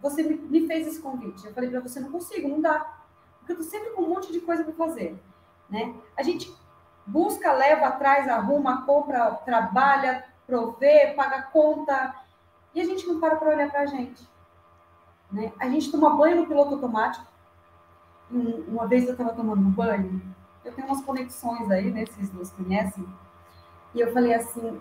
[0.00, 1.46] você me, fez esse convite?
[1.46, 3.02] Eu falei para você, não consigo, não dá.
[3.38, 5.22] Porque eu tô sempre com um monte de coisa para fazer,
[5.68, 5.94] né?
[6.16, 6.50] A gente
[7.06, 12.14] busca, leva atrás, arruma, compra, trabalha, provê, paga conta,
[12.74, 14.26] e a gente não para para olhar para a gente.
[15.30, 15.52] Né?
[15.60, 17.26] A gente toma banho no piloto automático.
[18.30, 20.22] Uma vez eu estava tomando banho,
[20.64, 22.06] eu tenho umas conexões aí, né?
[22.06, 23.06] Vocês duas conhecem
[23.98, 24.80] e eu falei assim,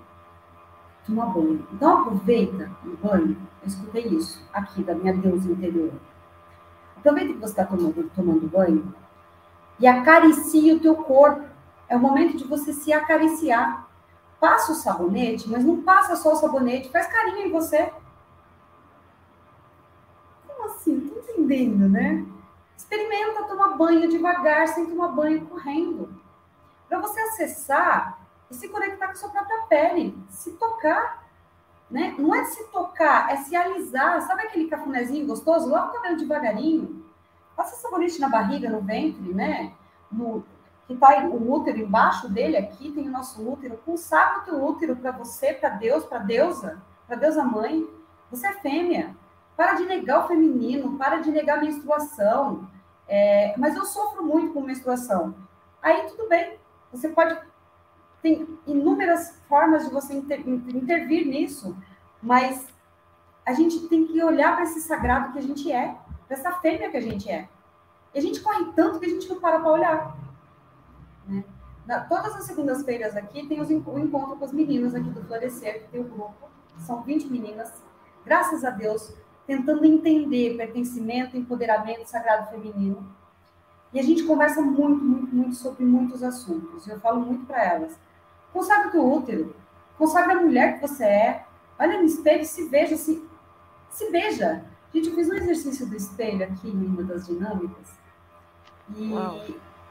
[1.05, 1.67] toma banho.
[1.73, 3.35] Então aproveita o banho.
[3.61, 5.91] Eu escutei isso aqui da minha deusa interior.
[6.97, 8.93] Aproveita que você está tomando, tomando banho
[9.79, 11.47] e acaricie o teu corpo.
[11.89, 13.87] É o momento de você se acariciar.
[14.39, 17.91] Passa o sabonete, mas não passa só o sabonete, faz carinho em você.
[20.47, 20.99] Como assim?
[20.99, 22.23] Tô entendendo, né?
[22.77, 26.07] Experimenta tomar banho devagar, sem tomar banho correndo.
[26.87, 31.25] Para você acessar e se conectar com a sua própria pele, se tocar.
[31.89, 32.15] Né?
[32.17, 34.21] Não é se tocar, é se alisar.
[34.21, 35.69] Sabe aquele cafunézinho gostoso?
[35.69, 37.05] Lava o cabelo devagarinho.
[37.55, 39.73] Passa sabonete na barriga, no ventre, né?
[40.11, 40.43] No,
[40.85, 43.77] que está o útero embaixo dele aqui, tem o nosso útero.
[43.85, 47.87] Consagra o teu útero para você, para Deus, para deusa, para deusa mãe.
[48.31, 49.15] Você é fêmea.
[49.55, 52.67] Para de negar o feminino, para de negar a menstruação.
[53.07, 55.35] É, mas eu sofro muito com menstruação.
[55.81, 56.57] Aí tudo bem,
[56.91, 57.37] você pode.
[58.27, 61.77] Tem inúmeras formas de você inter, intervir nisso,
[62.21, 62.67] mas
[63.45, 65.95] a gente tem que olhar para esse sagrado que a gente é,
[66.27, 67.47] para essa fêmea que a gente é.
[68.13, 70.17] E a gente corre tanto que a gente não para para olhar.
[71.25, 71.41] Né?
[71.85, 75.83] Na, todas as segundas-feiras aqui tem os, o encontro com as meninas aqui do Florescer,
[75.83, 77.71] que tem o um grupo, são 20 meninas,
[78.25, 83.09] graças a Deus, tentando entender pertencimento, empoderamento sagrado feminino.
[83.93, 86.85] E a gente conversa muito, muito, muito sobre muitos assuntos.
[86.89, 88.06] Eu falo muito para elas.
[88.57, 89.55] Consagra o teu útero,
[89.99, 91.45] consagra a mulher que você é.
[91.77, 93.23] Olha no espelho, se veja, se,
[93.91, 94.65] se veja.
[94.91, 97.87] Gente, eu fiz um exercício do espelho aqui em uma das dinâmicas.
[98.95, 99.45] E Uau.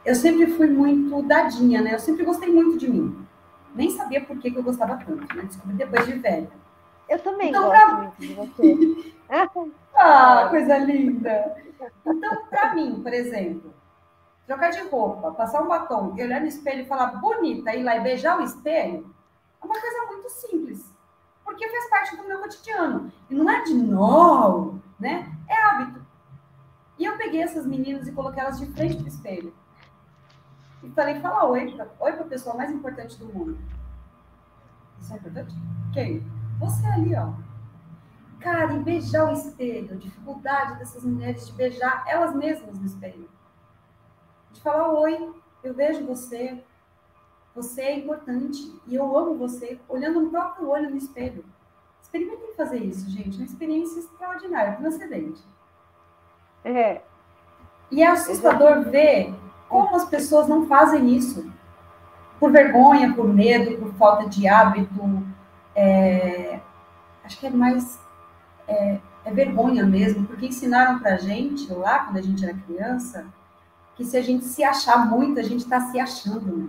[0.05, 1.95] eu sempre fui muito dadinha, né?
[1.95, 3.25] Eu sempre gostei muito de mim.
[3.73, 5.45] Nem sabia por que, que eu gostava tanto, né?
[5.45, 6.51] Descobri depois de velha.
[7.09, 7.97] Eu também então, gosto pra...
[7.99, 9.15] muito de você.
[9.95, 11.55] ah, coisa linda!
[12.07, 13.73] Então, para mim, por exemplo,
[14.47, 18.01] trocar de roupa, passar um batom olhar no espelho e falar bonita, ir lá e
[18.01, 19.15] beijar o espelho,
[19.61, 20.95] é uma coisa muito simples.
[21.45, 23.13] Porque faz parte do meu cotidiano.
[23.29, 25.33] E não é de novo, né?
[25.49, 26.05] É hábito.
[26.99, 29.55] E eu peguei essas meninas e coloquei elas de frente pro espelho.
[30.83, 33.59] E falei, fala oi para oi a pessoa mais importante do mundo.
[35.01, 35.55] Isso é importante?
[35.93, 36.25] Quem?
[36.59, 37.33] Você ali, ó.
[38.41, 43.29] Cara, e beijar o espelho, a dificuldade dessas mulheres de beijar elas mesmas no espelho.
[44.57, 46.63] De falar, oi, eu vejo você,
[47.55, 51.45] você é importante e eu amo você, olhando no próprio olho no espelho.
[52.01, 53.37] Experimentem fazer isso, gente.
[53.37, 55.43] Uma experiência extraordinária, transcendente.
[56.65, 57.03] É.
[57.91, 59.35] E é assustador ver
[59.69, 61.53] como as pessoas não fazem isso.
[62.41, 65.23] Por vergonha, por medo, por falta de hábito,
[65.75, 66.61] é,
[67.25, 68.01] acho que é mais
[68.67, 73.27] é, é vergonha mesmo, porque ensinaram para a gente lá, quando a gente era criança,
[73.97, 76.69] que se a gente se achar muito, a gente está se achando, né?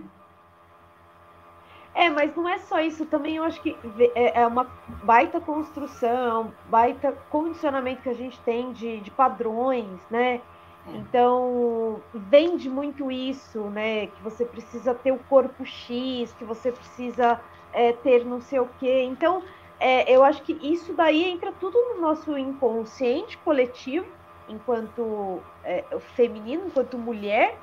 [1.94, 3.76] É, mas não é só isso, também eu acho que
[4.14, 4.68] é, é uma
[5.02, 10.40] baita construção, baita condicionamento que a gente tem de, de padrões, né?
[10.86, 10.96] É.
[10.96, 14.06] Então, vende muito isso, né?
[14.06, 17.40] Que você precisa ter o corpo X, que você precisa
[17.72, 19.02] é, ter não sei o quê.
[19.02, 19.42] Então,
[19.80, 24.06] é, eu acho que isso daí entra tudo no nosso inconsciente coletivo,
[24.48, 25.84] enquanto é,
[26.14, 27.56] feminino, enquanto mulher,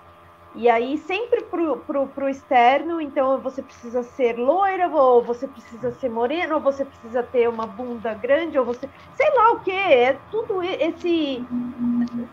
[0.57, 5.91] e aí sempre pro, pro, pro externo, então você precisa ser loira, ou você precisa
[5.91, 8.89] ser morena, ou você precisa ter uma bunda grande, ou você.
[9.15, 11.45] sei lá o que, é tudo esse.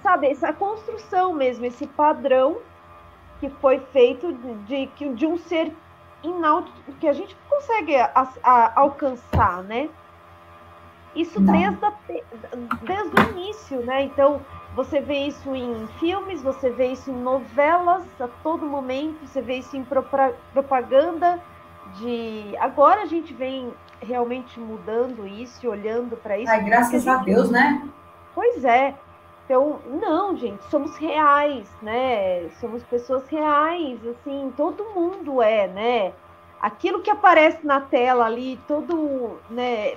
[0.03, 2.59] sabe, essa construção mesmo, esse padrão
[3.41, 5.73] que foi feito de, de, de um ser
[6.23, 9.91] inaudito que a gente consegue a, a, alcançar, né?
[11.15, 11.93] Isso desde, a,
[12.83, 14.05] desde o início, né?
[14.05, 14.41] Então,
[14.75, 19.57] você vê isso em filmes, você vê isso em novelas a todo momento, você vê
[19.57, 19.85] isso em
[20.53, 21.39] propaganda
[21.97, 22.57] de.
[22.59, 26.51] Agora a gente vem realmente mudando isso, olhando para isso.
[26.51, 27.27] Ai, graças a, gente...
[27.27, 27.87] Deus, né?
[28.35, 28.95] Pois é.
[29.45, 32.49] Então, não, gente, somos reais, né?
[32.61, 36.13] Somos pessoas reais, assim, todo mundo é, né?
[36.61, 39.95] Aquilo que aparece na tela ali, todo, né,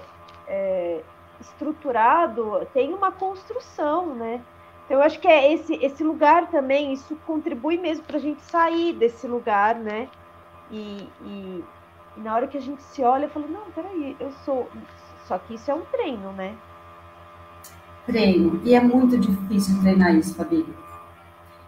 [0.47, 1.01] é,
[1.39, 4.41] estruturado, tem uma construção, né?
[4.85, 8.41] Então, eu acho que é esse, esse lugar também, isso contribui mesmo para a gente
[8.43, 10.07] sair desse lugar, né?
[10.69, 11.63] E, e,
[12.17, 14.69] e, na hora que a gente se olha, fala, não, peraí, eu sou.
[15.25, 16.55] Só que isso é um treino, né?
[18.05, 18.61] treino.
[18.63, 20.65] E é muito difícil treinar isso, Fabi.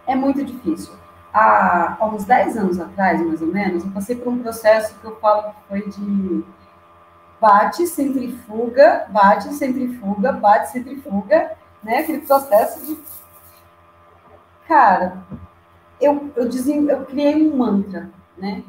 [0.05, 0.93] É muito difícil.
[1.33, 5.05] Há, há uns 10 anos atrás, mais ou menos, eu passei por um processo que
[5.05, 6.43] eu falo que foi de
[7.39, 11.99] bate, centrifuga, bate, centrifuga, bate, centrifuga, né?
[11.99, 12.97] Aquele processo de.
[14.67, 15.23] Cara,
[16.01, 18.63] eu, eu, dizia, eu criei um mantra, né?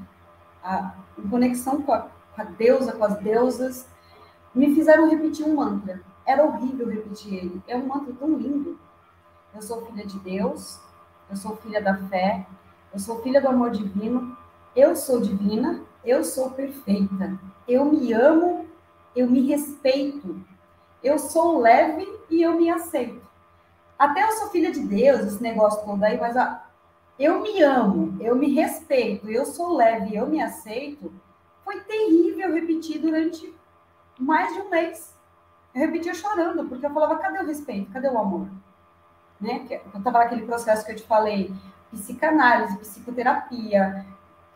[0.62, 2.00] A, em conexão com a,
[2.34, 3.86] com a deusa, com as deusas,
[4.54, 6.00] me fizeram repetir um mantra.
[6.24, 7.62] Era horrível repetir ele.
[7.66, 8.78] É um mantra tão lindo.
[9.54, 10.78] Eu sou filha de Deus,
[11.30, 12.46] eu sou filha da fé,
[12.92, 14.36] eu sou filha do amor divino,
[14.76, 17.38] eu sou divina, eu sou perfeita.
[17.66, 18.66] Eu me amo,
[19.14, 20.40] eu me respeito.
[21.02, 23.20] Eu sou leve e eu me aceito.
[23.98, 26.60] até eu sou filha de Deus, esse negócio todo aí, mas ó,
[27.18, 31.12] eu me amo, eu me respeito, eu sou leve, eu me aceito,
[31.64, 33.52] foi terrível repetir durante
[34.18, 35.16] mais de um mês.
[35.74, 37.90] Eu repetia chorando, porque eu falava, cadê o respeito?
[37.90, 38.48] Cadê o amor?
[39.40, 39.66] Né?
[39.68, 41.52] Eu estava naquele processo que eu te falei,
[41.90, 44.06] psicanálise, psicoterapia,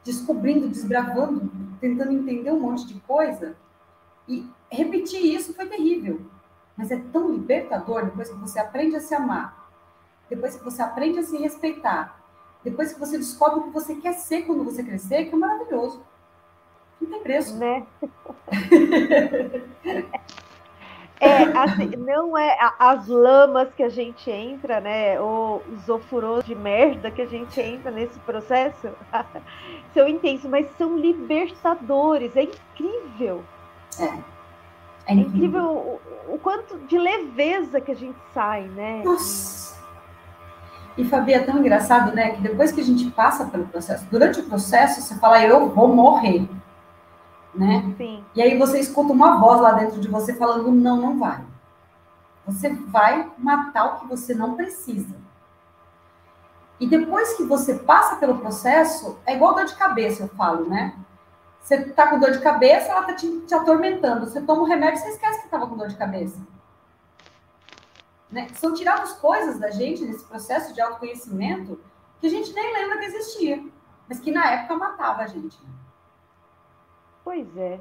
[0.04, 1.50] descobrindo, desbravando,
[1.80, 3.56] tentando entender um monte de coisa.
[4.28, 6.20] E repetir isso foi terrível.
[6.76, 9.70] Mas é tão libertador depois que você aprende a se amar,
[10.28, 12.20] depois que você aprende a se respeitar,
[12.64, 16.02] depois que você descobre o que você quer ser quando você crescer, que é maravilhoso.
[17.00, 17.56] Não tem preço.
[17.58, 17.86] Né?
[21.22, 25.20] É, assim, não é as lamas que a gente entra, né?
[25.20, 28.88] Ou os ofurôs de merda que a gente entra nesse processo
[29.94, 32.34] são intensos, mas são libertadores.
[32.34, 33.44] É incrível.
[34.00, 34.04] É.
[35.06, 39.02] É incrível, é incrível o, o, quanto de leveza que a gente sai, né?
[39.04, 39.80] Nossa.
[40.98, 42.32] E Fabi, é tão engraçado, né?
[42.32, 45.86] Que depois que a gente passa pelo processo, durante o processo, você fala, eu vou
[45.86, 46.48] morrer
[47.54, 47.94] né?
[47.96, 48.24] Sim.
[48.34, 51.44] E aí você escuta uma voz lá dentro de você falando: não, não vai.
[52.46, 55.14] Você vai matar o que você não precisa.
[56.80, 60.96] E depois que você passa pelo processo, é igual dor de cabeça, eu falo, né?
[61.60, 64.26] Você tá com dor de cabeça, ela tá te, te atormentando.
[64.26, 66.40] Você toma o um remédio, você esquece que estava com dor de cabeça.
[68.28, 68.48] Né?
[68.54, 71.78] São tiradas coisas da gente nesse processo de autoconhecimento
[72.18, 73.64] que a gente nem lembra que existia,
[74.08, 75.56] mas que na época matava a gente.
[77.24, 77.80] Pois é.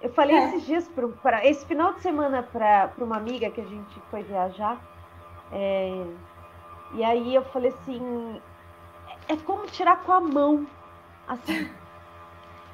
[0.00, 0.48] Eu falei é.
[0.48, 0.90] esses dias,
[1.22, 4.80] para esse final de semana, para uma amiga que a gente foi viajar.
[5.52, 6.04] É,
[6.94, 8.40] e aí eu falei assim:
[9.28, 10.66] é como tirar com a mão.
[11.28, 11.68] Assim.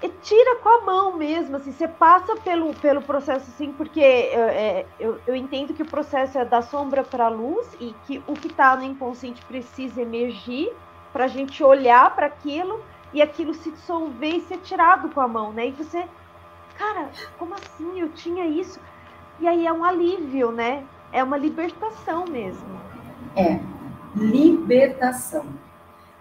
[0.03, 4.85] E tira com a mão mesmo, assim, você passa pelo, pelo processo assim, porque é,
[5.01, 8.35] eu, eu entendo que o processo é da sombra para a luz e que o
[8.35, 10.71] que está no inconsciente precisa emergir
[11.15, 15.29] para a gente olhar para aquilo e aquilo se dissolver e ser tirado com a
[15.29, 15.69] mão, né?
[15.69, 16.05] E você,
[16.77, 18.01] cara, como assim?
[18.01, 18.81] Eu tinha isso.
[19.41, 20.85] E aí é um alívio, né?
[21.13, 22.81] É uma libertação mesmo.
[23.35, 23.61] É,
[24.15, 25.47] libertação.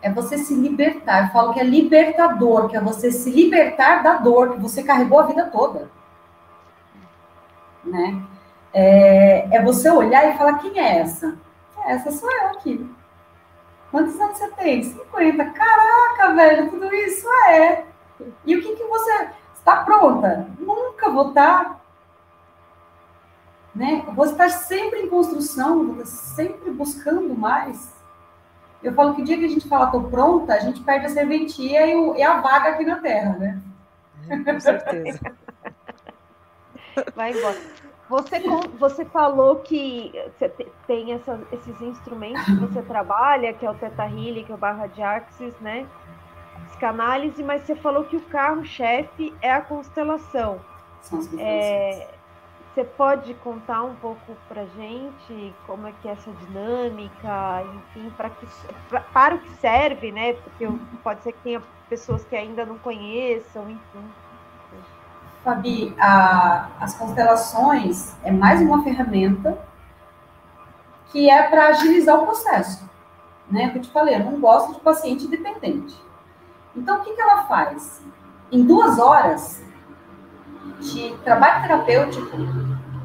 [0.02, 1.26] É você se libertar.
[1.26, 5.20] Eu falo que é libertador, que é você se libertar da dor que você carregou
[5.20, 5.90] a vida toda.
[7.84, 8.22] Né?
[8.74, 11.38] É, é você olhar e falar: quem é essa?
[11.88, 12.90] Essa sou eu aqui.
[13.96, 14.84] Quantos anos você tem?
[14.84, 15.46] 50.
[15.52, 17.86] Caraca, velho, tudo isso é.
[18.46, 19.30] E o que, que você.
[19.54, 20.50] Está pronta?
[20.60, 21.64] Nunca vou estar.
[21.64, 21.80] Tá.
[23.74, 24.04] Né?
[24.14, 27.96] Vou estar sempre em construção, vou estar sempre buscando mais.
[28.84, 31.10] Eu falo que o dia que a gente fala, estou pronta, a gente perde a
[31.10, 33.62] serventia e, o, e a vaga aqui na Terra, né?
[34.30, 35.22] É, com certeza.
[37.16, 37.58] Vai embora.
[38.08, 38.40] Você,
[38.78, 40.50] você falou que você
[40.86, 44.58] tem essa, esses instrumentos que você trabalha, que é o Teta Healing, que é o
[44.58, 45.88] Barra de Axis, né?
[46.68, 50.62] Psicanálise, mas você falou que o carro-chefe é a constelação.
[51.40, 52.08] É,
[52.76, 58.30] você pode contar um pouco para gente como é que é essa dinâmica, enfim, para
[58.30, 58.46] que
[58.90, 60.34] pra, para o que serve, né?
[60.34, 60.68] Porque
[61.02, 64.12] pode ser que tenha pessoas que ainda não conheçam, enfim.
[65.46, 69.56] Fabi, a, as constelações é mais uma ferramenta
[71.12, 72.90] que é para agilizar o processo.
[73.48, 73.72] Né?
[73.76, 75.96] Eu te falei, eu não gosto de paciente dependente.
[76.76, 78.02] Então, o que, que ela faz?
[78.52, 79.64] Em duas horas
[80.80, 82.38] de trabalho terapêutico,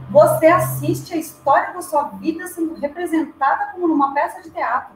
[0.09, 4.95] você assiste a história da sua vida sendo representada como numa peça de teatro.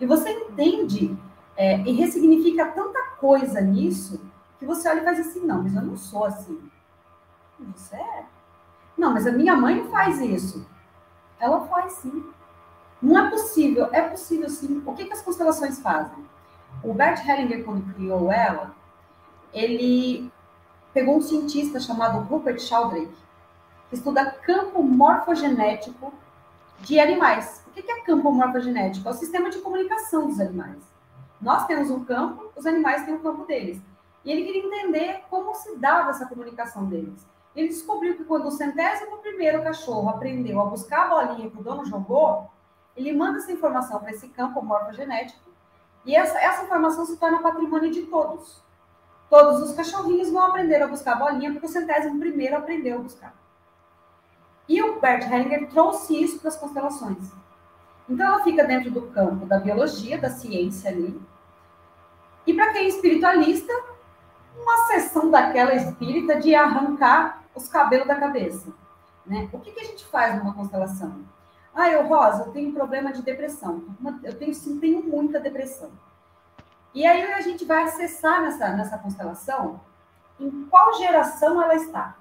[0.00, 1.16] E você entende
[1.56, 4.33] é, e ressignifica tanta coisa nisso
[4.64, 6.58] que você olha e faz assim, não, mas eu não sou assim.
[7.74, 8.24] Você é.
[8.96, 10.66] Não, mas a minha mãe faz isso.
[11.38, 12.24] Ela faz sim.
[13.00, 14.82] Não é possível, é possível sim.
[14.86, 16.24] O que, que as constelações fazem?
[16.82, 18.74] O Bert Hellinger, quando criou ela,
[19.52, 20.30] ele
[20.92, 23.14] pegou um cientista chamado Rupert Sheldrake,
[23.90, 26.12] que estuda campo morfogenético
[26.80, 27.62] de animais.
[27.66, 29.08] O que é campo morfogenético?
[29.08, 30.82] É o sistema de comunicação dos animais.
[31.40, 33.80] Nós temos um campo, os animais têm o um campo deles.
[34.24, 37.26] E ele queria entender como se dava essa comunicação deles.
[37.54, 41.62] Ele descobriu que quando o centésimo primeiro cachorro aprendeu a buscar a bolinha que o
[41.62, 42.50] dono jogou,
[42.96, 45.50] ele manda essa informação para esse campo morfogenético
[46.04, 48.62] e essa, essa informação se torna patrimônio de todos.
[49.30, 53.02] Todos os cachorrinhos vão aprender a buscar a bolinha porque o centésimo primeiro aprendeu a
[53.02, 53.34] buscar.
[54.68, 57.30] E o Bert Hellinger trouxe isso para as constelações.
[58.08, 61.20] Então ela fica dentro do campo da biologia, da ciência ali.
[62.46, 63.72] E para quem é espiritualista,
[64.56, 68.72] uma sessão daquela espírita de arrancar os cabelos da cabeça.
[69.26, 69.48] Né?
[69.52, 71.24] O que, que a gente faz numa constelação?
[71.74, 73.84] Ah, eu, Rosa, eu tenho problema de depressão.
[74.22, 75.90] Eu tenho, sim, tenho muita depressão.
[76.94, 79.80] E aí a gente vai acessar nessa, nessa constelação
[80.38, 82.16] em qual geração ela está.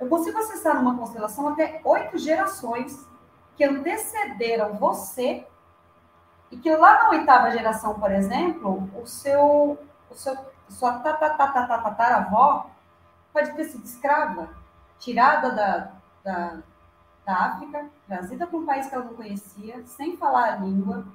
[0.00, 3.06] Eu consigo acessar numa constelação até oito gerações
[3.56, 5.46] que antecederam você
[6.50, 9.78] e que lá na oitava geração, por exemplo, o seu,
[10.10, 10.36] o seu
[10.68, 12.70] sua tataravó
[13.32, 14.48] pode ter sido escrava,
[14.98, 15.92] tirada da,
[16.24, 16.58] da,
[17.24, 21.06] da África, trazida para um país que ela não conhecia, sem falar a língua.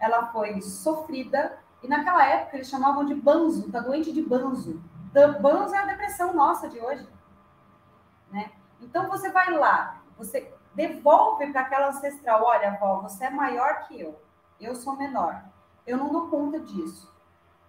[0.00, 4.80] Ela foi sofrida, e naquela época eles chamavam de banzo, tá doente de banzo.
[5.40, 7.08] Banzo é a depressão nossa de hoje.
[8.30, 8.50] Né?
[8.80, 14.00] Então você vai lá, você devolve para aquela ancestral, olha, avó, você é maior que
[14.00, 14.20] eu,
[14.60, 15.42] eu sou menor,
[15.86, 17.12] eu não dou conta disso.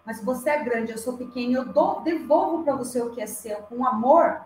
[0.06, 3.28] Mas você é grande, eu sou pequeno, eu dou, devolvo para você o que é
[3.28, 4.42] seu com amor,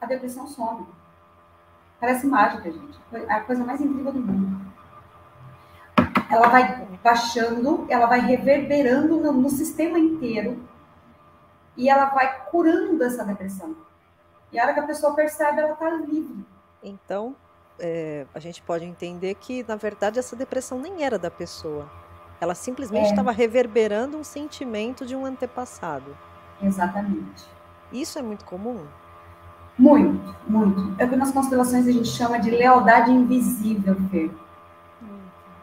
[0.00, 0.86] a depressão some.
[1.98, 2.98] Parece mágica, gente.
[3.12, 4.72] É a coisa mais incrível do mundo.
[6.30, 10.62] Ela vai baixando, ela vai reverberando no, no sistema inteiro
[11.76, 13.76] e ela vai curando essa depressão.
[14.52, 16.44] E a hora que a pessoa percebe, ela está livre.
[16.82, 17.34] Então,
[17.78, 21.90] é, a gente pode entender que, na verdade, essa depressão nem era da pessoa.
[22.40, 23.34] Ela simplesmente estava é.
[23.34, 26.16] reverberando um sentimento de um antepassado.
[26.62, 27.44] Exatamente.
[27.92, 28.84] Isso é muito comum?
[29.78, 30.94] Muito, muito.
[30.98, 34.30] É o que nas constelações a gente chama de lealdade invisível, Fer.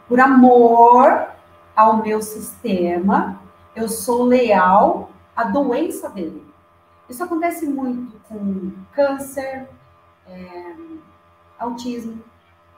[0.06, 1.28] Por amor
[1.74, 3.40] ao meu sistema,
[3.74, 6.46] eu sou leal à doença dele.
[7.08, 9.68] Isso acontece muito com câncer,
[10.26, 10.74] é,
[11.58, 12.22] autismo,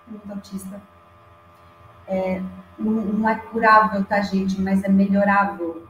[0.07, 0.81] muito autista.
[2.07, 2.41] É,
[2.79, 4.61] não, não, é curável, tá, gente?
[4.61, 5.87] Mas é melhorável.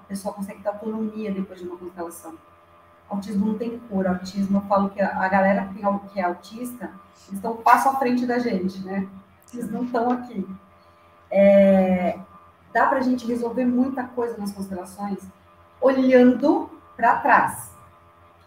[0.00, 2.34] A pessoa consegue ter autonomia depois de uma constelação.
[3.08, 4.10] Autismo não tem cura.
[4.10, 5.68] Autismo, eu falo que a, galera
[6.12, 6.90] que é autista,
[7.26, 9.08] eles estão passo à frente da gente, né?
[9.52, 10.46] Eles não estão aqui.
[11.30, 12.18] É,
[12.72, 15.18] dá para a gente resolver muita coisa nas constelações
[15.80, 17.70] olhando para trás,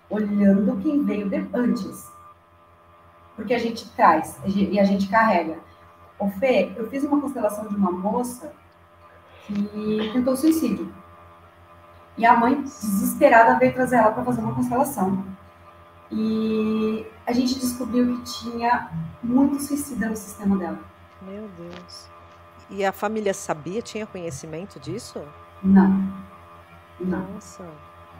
[0.09, 2.11] olhando quem veio de antes.
[3.35, 5.57] Porque a gente traz e a gente carrega.
[6.21, 8.53] Ô Fê, eu fiz uma constelação de uma moça
[9.47, 10.93] que tentou suicídio.
[12.15, 15.25] E a mãe, desesperada, veio trazer ela para fazer uma constelação.
[16.11, 18.91] E a gente descobriu que tinha
[19.23, 20.77] muito suicida no sistema dela.
[21.23, 22.07] Meu Deus.
[22.69, 25.19] E a família sabia, tinha conhecimento disso?
[25.63, 26.07] Não.
[26.99, 27.33] Não.
[27.33, 27.65] Nossa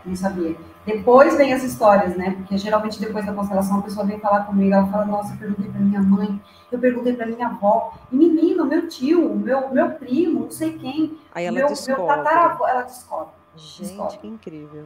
[0.06, 0.56] não sabia.
[0.86, 2.32] Depois vem as histórias, né?
[2.32, 5.70] Porque geralmente depois da constelação a pessoa vem falar comigo, ela fala, nossa, eu perguntei
[5.70, 6.42] para minha mãe,
[6.72, 11.18] eu perguntei para minha avó, e menino, meu tio, meu, meu primo, não sei quem.
[11.34, 12.02] Aí ela meu, descobre.
[12.02, 13.34] Meu tataravô, ela descobre.
[13.56, 14.18] Gente, descobre.
[14.18, 14.86] que incrível.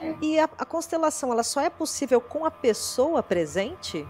[0.00, 0.14] É.
[0.20, 4.06] E a, a, constelação, ela só é possível com a pessoa presente?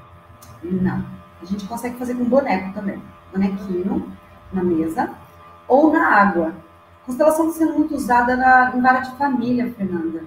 [0.62, 1.04] Não.
[1.40, 3.02] A gente consegue fazer com boneco também.
[3.30, 4.16] Bonequinho
[4.52, 5.10] na mesa
[5.68, 6.54] ou na água.
[7.07, 10.24] Constelação está sendo muito usada na, em vara de família, Fernanda.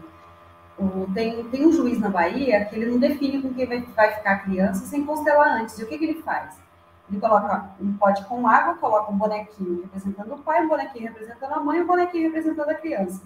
[0.77, 4.13] O, tem, tem um juiz na Bahia que ele não define com quem vai, vai
[4.13, 5.79] ficar a criança sem constelar antes.
[5.79, 6.57] E o que, que ele faz?
[7.09, 11.53] Ele coloca um pote com água, coloca um bonequinho representando o pai, um bonequinho representando
[11.53, 13.21] a mãe e um bonequinho representando a criança.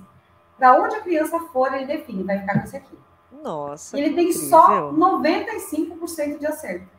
[0.58, 3.00] Para onde a criança for, ele define, vai ficar com esse aqui.
[3.42, 3.98] Nossa.
[3.98, 4.50] E ele tem incrível.
[4.50, 6.99] só 95% de acerto.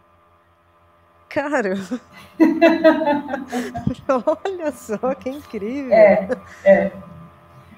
[1.31, 1.75] Cara,
[4.45, 5.93] olha só que incrível.
[5.93, 6.29] É,
[6.65, 6.93] é.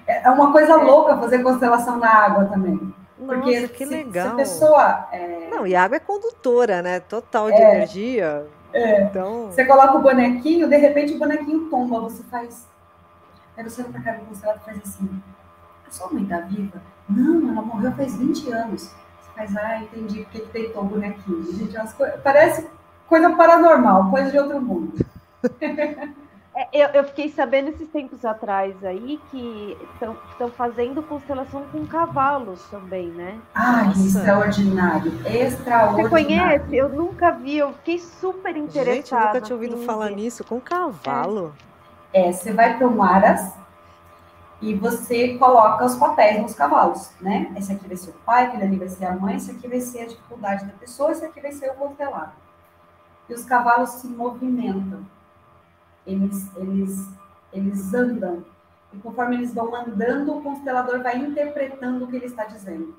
[0.07, 2.95] É uma coisa louca fazer constelação na água também.
[3.19, 4.31] Nossa, Porque que se, legal.
[4.31, 5.07] Se pessoa.
[5.13, 5.49] É...
[5.51, 7.01] Não, e a água é condutora, né?
[7.01, 8.47] Total de é, energia.
[8.73, 9.03] É.
[9.03, 9.47] Então...
[9.47, 12.67] Você coloca o bonequinho, de repente o bonequinho tomba, você faz.
[13.55, 15.23] Aí você vai pra casa constelada e faz assim.
[15.87, 16.81] A sua mãe tá viva?
[17.07, 18.85] Não, ela morreu faz 20 anos.
[18.85, 21.53] Você faz, ah, entendi porque que deitou o bonequinho.
[21.53, 21.77] Gente,
[22.25, 22.67] parece
[23.13, 25.05] coisa paranormal, coisa de outro mundo.
[26.55, 32.63] É, eu, eu, fiquei sabendo esses tempos atrás aí que estão fazendo constelação com cavalos
[32.69, 33.41] também, né?
[33.55, 35.97] Ah, extraordinário, extraordinário.
[35.97, 36.77] Você conhece?
[36.77, 38.93] Eu nunca vi, eu fiquei super interessada.
[38.95, 41.55] Gente, eu nunca tinha ouvido assim, falar nisso, com cavalo.
[42.13, 43.51] É, é você vai para o Maras
[44.61, 47.51] e você coloca os papéis nos cavalos, né?
[47.57, 49.81] Esse aqui vai ser o pai, aquele ali vai ser a mãe, esse aqui vai
[49.81, 52.43] ser a dificuldade da pessoa, esse aqui vai ser o constelado
[53.29, 55.07] e os cavalos se movimentam.
[56.07, 57.09] Eles, eles,
[57.53, 58.45] eles andam.
[58.93, 62.95] E conforme eles vão andando, o constelador vai interpretando o que ele está dizendo.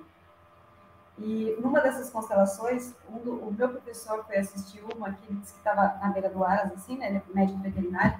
[1.20, 5.54] E numa dessas constelações, um do, o meu professor foi assistir uma que ele disse
[5.54, 7.10] que estava na beira do Aras, assim, né?
[7.10, 8.20] Ele é médico veterinário.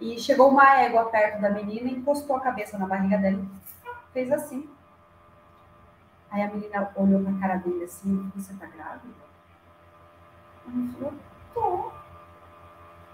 [0.00, 4.32] E chegou uma égua perto da menina, encostou a cabeça na barriga dela e fez
[4.32, 4.68] assim.
[6.30, 9.31] Aí a menina olhou para a cara dele assim, você está grávida?
[10.66, 11.12] Ela falou,
[11.54, 11.92] Tô.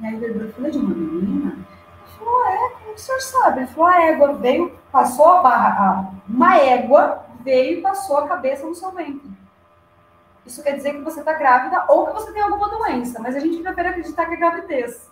[0.01, 1.53] E aí eu falei de uma menina.
[1.53, 3.61] Ele falou, é, como o senhor sabe?
[3.61, 8.67] Ele falou, a égua veio, passou a barra, uma égua veio e passou a cabeça
[8.67, 9.31] no seu ventre.
[10.47, 13.41] Isso quer dizer que você está grávida ou que você tem alguma doença, mas a
[13.41, 15.11] gente prefere acreditar que é gravidez.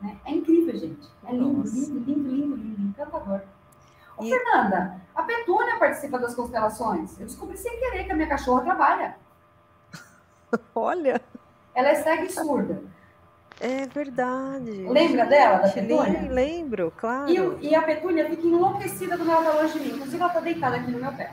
[0.00, 0.16] Né?
[0.24, 1.08] É incrível, gente.
[1.26, 3.42] É lindo, lindo, lindo, lindo, lindo, encantador.
[4.16, 4.30] Ô, e...
[4.30, 7.18] Fernanda, a Petúnia participa das constelações.
[7.20, 9.16] Eu descobri sem querer que a minha cachorra trabalha.
[10.74, 11.20] Olha.
[11.74, 12.82] Ela é cega e surda.
[13.60, 14.70] É verdade.
[14.88, 16.30] Lembra dela, da Petúnia?
[16.30, 17.30] Lembro, claro.
[17.30, 19.94] E, e, a Petúnia fica enlouquecida quando ela tá longe de mim.
[19.94, 21.32] Inclusive, ela tá deitada aqui no meu pé.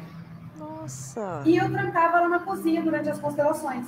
[0.58, 1.42] Nossa.
[1.46, 3.88] E eu trancava ela na cozinha durante as constelações.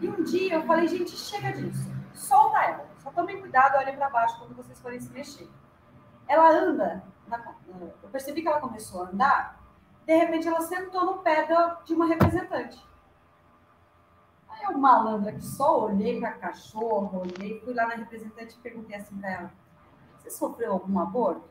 [0.00, 1.90] E um dia eu falei, gente, chega disso.
[2.12, 2.86] Solta ela.
[2.98, 5.48] Só tomem cuidado, olhem para baixo quando vocês forem se mexer.
[6.26, 7.54] Ela anda, na,
[8.02, 9.60] eu percebi que ela começou a andar,
[10.06, 11.48] de repente ela sentou no pé
[11.84, 12.86] de uma representante.
[14.62, 18.96] Eu, malandra, que só olhei para a cachorra, olhei, fui lá na representante e perguntei
[18.96, 19.52] assim para ela:
[20.16, 21.48] Você sofreu algum aborto?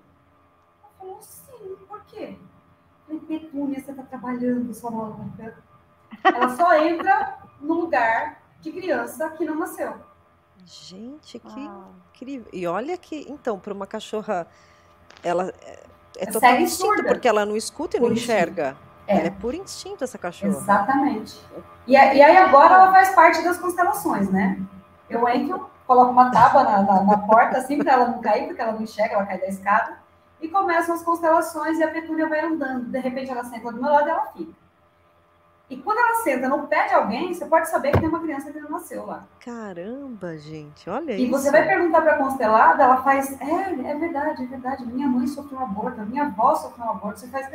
[0.81, 2.37] Ela falou: Sim, por quê?
[3.09, 5.57] Eu falei: Petúnia, você está trabalhando, sua malandra.
[6.23, 9.95] Ela só entra no lugar de criança que não nasceu.
[10.65, 11.89] Gente, que ah.
[12.09, 12.49] incrível.
[12.51, 14.45] E olha que, então, para uma cachorra,
[15.23, 15.83] ela é,
[16.17, 18.75] é totalmente instinto, porque ela não escuta e não enxerga.
[19.07, 19.17] É.
[19.17, 20.51] Ela é por instinto, essa cachorra.
[20.51, 21.39] Exatamente.
[21.87, 24.59] E, e aí agora ela faz parte das constelações, né?
[25.09, 28.61] Eu entro, coloco uma tábua na, na, na porta, assim, para ela não cair, porque
[28.61, 29.97] ela não enxerga, ela cai da escada.
[30.41, 32.85] E começam as constelações e a Petúnia vai andando.
[32.85, 34.53] De repente ela senta do meu lado e ela fica.
[35.69, 38.51] E quando ela senta no pé de alguém, você pode saber que tem uma criança
[38.51, 39.25] que não nasceu lá.
[39.43, 41.25] Caramba, gente, olha e isso.
[41.25, 44.85] E você vai perguntar para a constelada, ela faz, é, é verdade, é verdade.
[44.85, 47.19] Minha mãe sofreu um aborto, minha avó sofreu um aborto.
[47.19, 47.49] Você faz.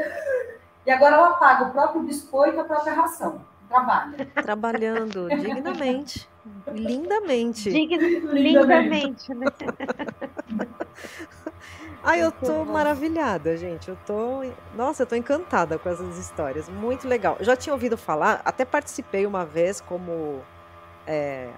[0.87, 3.41] E agora ela paga o próprio biscoito, a própria ração.
[3.69, 4.27] Trabalha.
[4.43, 6.29] Trabalhando dignamente,
[6.73, 7.71] lindamente.
[7.71, 8.21] Dign...
[8.33, 9.47] Lindamente, né?
[12.05, 13.89] Ah, eu tô maravilhada, gente.
[13.89, 14.43] Eu tô.
[14.75, 16.69] Nossa, eu tô encantada com essas histórias.
[16.69, 17.37] Muito legal.
[17.39, 20.41] Eu já tinha ouvido falar, até participei uma vez como.
[21.07, 21.49] É,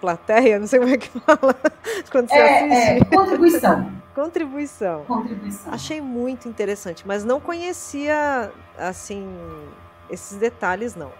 [0.00, 1.54] plateia, não sei como é que fala.
[2.10, 3.02] Quando você é, assiste.
[3.02, 3.92] É, contribuição.
[4.16, 5.04] Contribuição.
[5.04, 5.70] Contribuição.
[5.74, 9.28] Achei muito interessante, mas não conhecia, assim,
[10.08, 11.12] esses detalhes, não.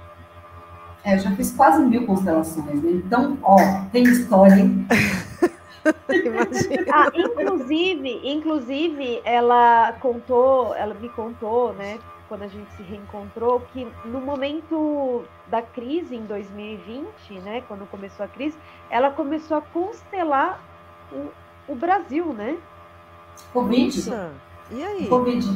[1.04, 2.90] É, eu já fiz quase mil constelações, né?
[2.92, 3.58] Então, ó,
[3.92, 4.86] tem história, hein?
[6.92, 13.86] ah, inclusive, inclusive, ela contou, ela me contou, né, quando a gente se reencontrou, que
[14.04, 17.06] no momento da crise em 2020,
[17.44, 18.58] né, quando começou a crise,
[18.90, 20.60] ela começou a constelar
[21.12, 21.28] o,
[21.68, 22.58] o Brasil, né?
[23.52, 23.96] Covid.
[23.96, 24.30] Nossa.
[24.70, 25.08] E aí?
[25.08, 25.46] Covid.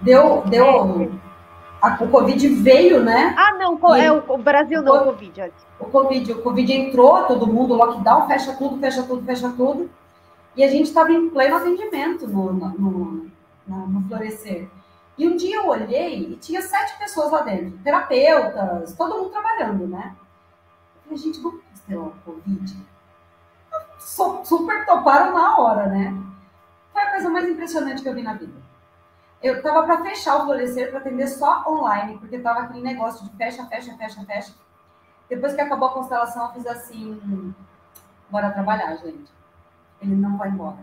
[0.00, 1.02] Deu, deu.
[1.02, 1.28] É.
[1.80, 3.34] A, o Covid veio, né?
[3.38, 6.32] Ah, não, é o, o Brasil não, o Covid o Covid.
[6.32, 9.90] O Covid entrou, todo mundo, lockdown, fecha tudo, fecha tudo, fecha tudo.
[10.56, 13.30] E a gente estava em pleno atendimento no, no,
[13.66, 14.68] no, no, Florescer.
[15.16, 19.86] E um dia eu olhei e tinha sete pessoas lá dentro, terapeutas, todo mundo trabalhando,
[19.86, 20.14] né?
[20.96, 22.76] Eu falei, gente, vamos cancelar o Covid?
[23.98, 26.16] Super toparam na hora, né?
[26.98, 28.60] Foi a coisa mais impressionante que eu vi na vida.
[29.40, 33.36] Eu tava para fechar o Florescer para atender só online, porque tava aquele negócio de
[33.36, 34.52] fecha, fecha, fecha, fecha.
[35.28, 37.54] Depois que acabou a constelação, eu fiz assim:
[38.28, 39.30] bora trabalhar, gente.
[40.02, 40.78] Ele não vai embora.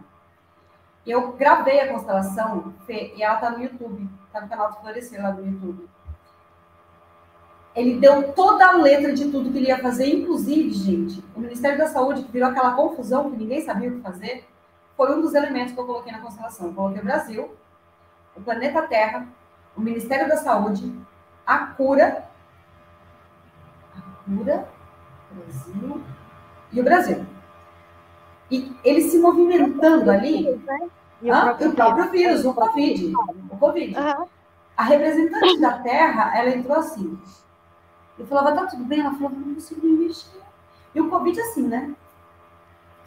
[1.05, 5.33] Eu gravei a constelação e ela tá no YouTube, tá no canal do Florescer lá
[5.33, 5.89] no YouTube.
[7.75, 11.77] Ele deu toda a letra de tudo que ele ia fazer, inclusive, gente, o Ministério
[11.77, 14.47] da Saúde, que virou aquela confusão que ninguém sabia o que fazer,
[14.95, 16.67] foi um dos elementos que eu coloquei na constelação.
[16.67, 17.55] Eu coloquei o Brasil,
[18.35, 19.27] o planeta Terra,
[19.75, 20.93] o Ministério da Saúde,
[21.45, 22.25] a cura
[24.25, 24.67] cura,
[25.31, 26.01] Brasil
[26.71, 27.25] e o Brasil.
[28.49, 30.61] E ele se movimentando ali.
[31.21, 33.13] E o próprio vírus, o Covid.
[33.49, 33.97] O COVID.
[33.97, 34.27] Uhum.
[34.77, 37.17] A representante da Terra, ela entrou assim.
[38.19, 38.99] Eu falava, tá tudo bem?
[38.99, 40.41] Ela falou, não consigo me mexer.
[40.93, 41.95] E o Covid assim, né?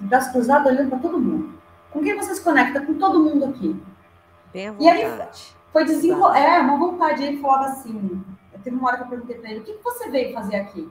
[0.00, 1.57] braço cruzado, olhando para todo mundo.
[1.90, 2.80] Com quem você se conecta?
[2.80, 3.82] Com todo mundo aqui.
[4.52, 4.84] Bem à vontade.
[4.84, 5.28] E aí
[5.72, 6.38] foi desenrolar.
[6.38, 7.22] É, uma vontade.
[7.22, 8.24] Ele falava assim.
[8.52, 10.90] Eu teve uma hora que eu perguntei para ele: o que você veio fazer aqui?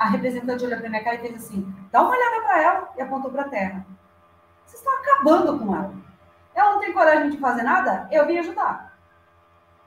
[0.00, 3.02] a representante olhou para minha cara e fez assim: dá uma olhada para ela e
[3.02, 3.86] apontou para a terra.
[4.64, 5.94] Vocês estão acabando com ela.
[6.54, 8.08] Ela não tem coragem de fazer nada?
[8.10, 8.96] Eu vim ajudar.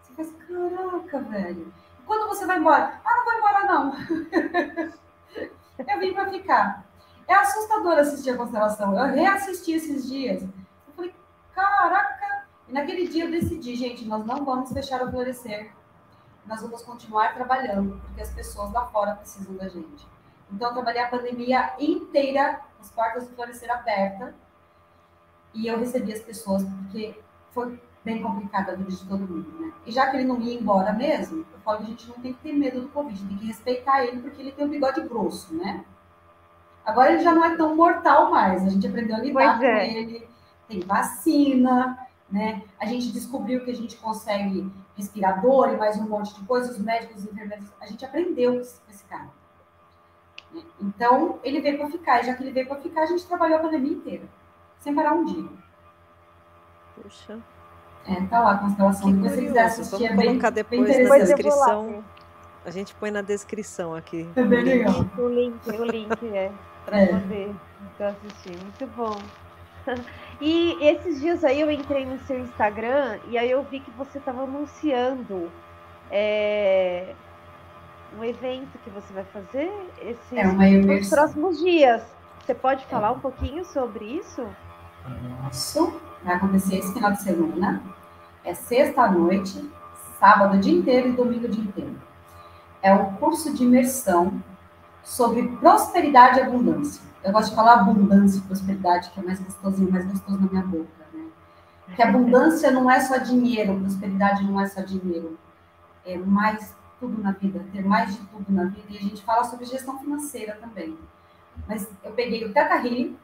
[0.01, 1.73] Você faz, caraca, velho.
[2.05, 3.01] Quando você vai embora?
[3.03, 3.93] Ah, não vou embora, não.
[5.93, 6.85] eu vim para ficar.
[7.27, 8.97] É assustador assistir a constelação.
[8.97, 10.43] Eu reassisti esses dias.
[10.43, 11.13] Eu falei,
[11.53, 12.47] caraca.
[12.67, 15.71] E naquele dia eu decidi, gente, nós não vamos fechar o florescer
[16.45, 20.05] nós vamos continuar trabalhando, porque as pessoas lá fora precisam da gente.
[20.51, 24.33] Então, eu trabalhei a pandemia inteira, as portas do Florescer abertas,
[25.53, 27.19] e eu recebi as pessoas, porque
[27.51, 29.73] foi bem complicada a vida de todo mundo, né?
[29.85, 32.33] E já que ele não ia embora mesmo, eu falo que a gente não tem
[32.33, 35.55] que ter medo do Covid, tem que respeitar ele, porque ele tem um bigode grosso,
[35.55, 35.85] né?
[36.85, 39.87] Agora ele já não é tão mortal mais, a gente aprendeu a lidar com é.
[39.87, 40.27] ele,
[40.67, 41.97] tem vacina,
[42.29, 42.61] né?
[42.79, 46.83] A gente descobriu que a gente consegue respirador e mais um monte de coisas, os
[46.83, 49.29] médicos, os enfermeiros, a gente aprendeu com esse cara.
[50.79, 53.57] Então, ele veio para ficar, e já que ele veio para ficar, a gente trabalhou
[53.57, 54.23] a pandemia inteira,
[54.79, 55.49] sem parar um dia.
[57.01, 57.39] Puxa.
[58.05, 59.11] É, tá lá a constelação.
[59.11, 62.03] Que Depois quiser assistir, Vamos é colocar depois bem na descrição.
[62.65, 64.29] A gente põe na descrição aqui.
[64.35, 65.05] É bem legal.
[65.17, 66.51] O link, o link, é.
[66.85, 67.07] Para é.
[67.07, 67.55] poder
[67.99, 68.57] assistir.
[68.61, 69.15] Muito bom.
[70.41, 74.17] E esses dias aí eu entrei no seu Instagram e aí eu vi que você
[74.17, 75.49] estava anunciando
[76.11, 77.13] é,
[78.17, 79.71] um evento que você vai fazer
[80.01, 82.03] esses é nos próximos dias.
[82.39, 83.11] Você pode falar é.
[83.11, 84.45] um pouquinho sobre isso?
[85.51, 87.81] Isso vai acontecer esse final de semana.
[88.43, 89.69] É sexta à noite,
[90.19, 91.95] sábado o dia inteiro e domingo o dia inteiro.
[92.81, 94.43] É o curso de imersão
[95.03, 97.01] sobre prosperidade e abundância.
[97.23, 100.63] Eu gosto de falar abundância e prosperidade, que é mais gostosinho, mais gostoso na minha
[100.63, 101.25] boca, né?
[101.85, 105.37] Porque abundância não é só dinheiro, prosperidade não é só dinheiro.
[106.05, 108.87] É mais tudo na vida, ter mais de tudo na vida.
[108.89, 110.97] E a gente fala sobre gestão financeira também.
[111.67, 113.17] Mas eu peguei o Teta Healing,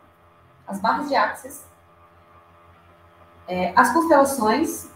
[0.68, 1.66] as barras de Axis,
[3.48, 4.90] é, as constelações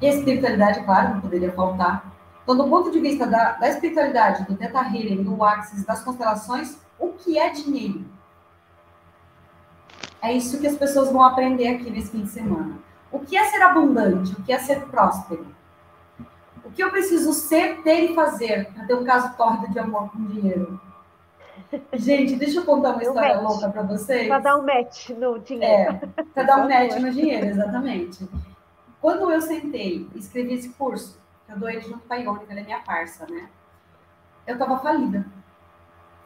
[0.00, 2.11] e a espiritualidade, claro, não poderia faltar.
[2.42, 6.76] Então, do ponto de vista da, da espiritualidade, do Teta Healing, do Axis, das constelações,
[6.98, 8.04] o que é dinheiro?
[10.20, 12.78] É isso que as pessoas vão aprender aqui nesse fim de semana.
[13.10, 14.32] O que é ser abundante?
[14.32, 15.46] O que é ser próspero?
[16.64, 20.10] O que eu preciso ser, ter e fazer para ter um caso tórrido de amor
[20.10, 20.80] com dinheiro?
[21.92, 24.28] Gente, deixa eu contar uma história louca para vocês.
[24.28, 26.00] Para dar um match no dinheiro.
[26.16, 28.28] É, para dar um match no dinheiro, exatamente.
[29.00, 31.21] Quando eu sentei e escrevi esse curso,
[31.52, 33.48] eu dou ele junto com a ela é minha parça, né?
[34.46, 35.26] Eu estava falida.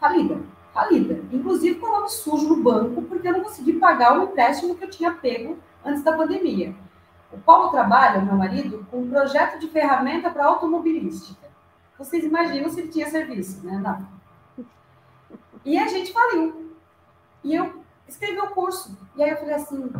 [0.00, 1.24] Falida falida.
[1.32, 4.84] Inclusive com o nome sujo no banco, porque eu não consegui pagar o empréstimo que
[4.84, 6.74] eu tinha pego antes da pandemia.
[7.32, 11.48] O Paulo trabalha, meu marido, com um projeto de ferramenta para automobilística.
[11.98, 13.78] Vocês imaginam se ele tinha serviço, né?
[13.78, 14.64] Não.
[15.64, 16.74] E a gente faliu.
[17.42, 18.96] E eu escrevi o curso.
[19.16, 19.90] E aí eu falei assim,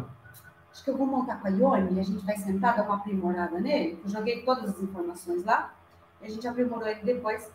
[0.77, 2.97] acho que eu vou montar com a Ione e a gente vai sentar, dar uma
[2.97, 3.99] aprimorada nele.
[4.05, 5.73] Eu joguei todas as informações lá.
[6.21, 7.51] E a gente aprimorou ele depois.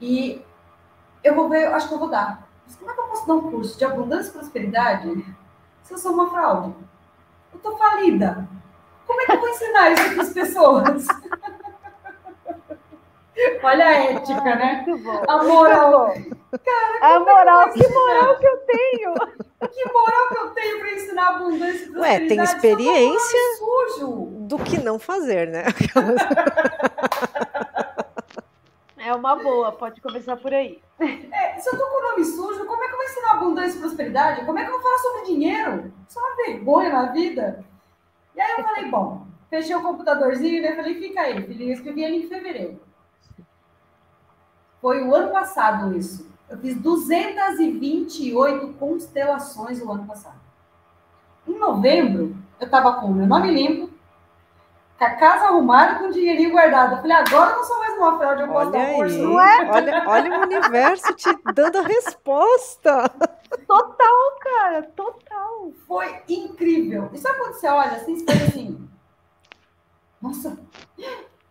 [0.00, 0.44] E
[1.22, 2.48] eu vou ver, acho que eu vou dar.
[2.66, 5.24] Mas como é que eu posso dar um curso de abundância e prosperidade
[5.84, 6.74] se eu sou uma fraude?
[7.52, 8.48] Eu tô falida.
[9.06, 11.06] Como é que eu vou ensinar isso para as pessoas?
[13.62, 14.84] Olha a ética, né?
[15.28, 16.14] A moral.
[16.64, 19.14] Cara, a moral, que moral que eu tenho.
[19.68, 22.22] Que moral que eu tenho para ensinar abundância e prosperidade?
[22.22, 23.38] Ué, tem experiência
[24.46, 25.64] do que não fazer, né?
[29.02, 30.80] É uma boa, pode começar por aí.
[31.00, 33.76] É, se eu tô com o nome sujo, como é que eu vou ensinar abundância
[33.76, 34.46] e prosperidade?
[34.46, 35.92] Como é que eu vou falar sobre dinheiro?
[36.06, 37.64] Isso é uma vergonha na vida.
[38.36, 42.04] E aí eu falei, bom, fechei o computadorzinho e falei, fica aí, filhinho, eu escrevi
[42.04, 42.80] ele em fevereiro.
[44.80, 46.29] Foi o ano passado isso.
[46.50, 50.40] Eu fiz 228 constelações o ano passado.
[51.46, 53.88] Em novembro, eu estava com o meu nome limpo,
[54.98, 56.96] com a casa arrumada com o dinheirinho guardado.
[56.96, 59.18] Eu falei, agora eu não sou mais uma fraude, eu posso olha dar um curso,
[59.18, 59.70] não é?
[59.70, 63.08] Olha, olha o universo te dando a resposta.
[63.66, 65.72] Total, cara, total.
[65.86, 67.10] Foi incrível.
[67.12, 68.88] E sabe quando você olha assim, assim,
[70.20, 70.58] nossa,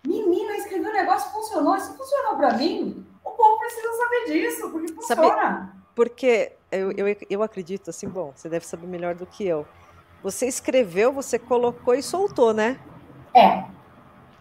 [0.05, 3.08] menina, escreveu um negócio, funcionou, isso funcionou para mim?
[3.29, 5.23] O povo precisa saber disso, porque funciona.
[5.23, 9.65] Sabe, porque eu, eu, eu acredito, assim, bom, você deve saber melhor do que eu.
[10.23, 12.79] Você escreveu, você colocou e soltou, né?
[13.33, 13.63] É.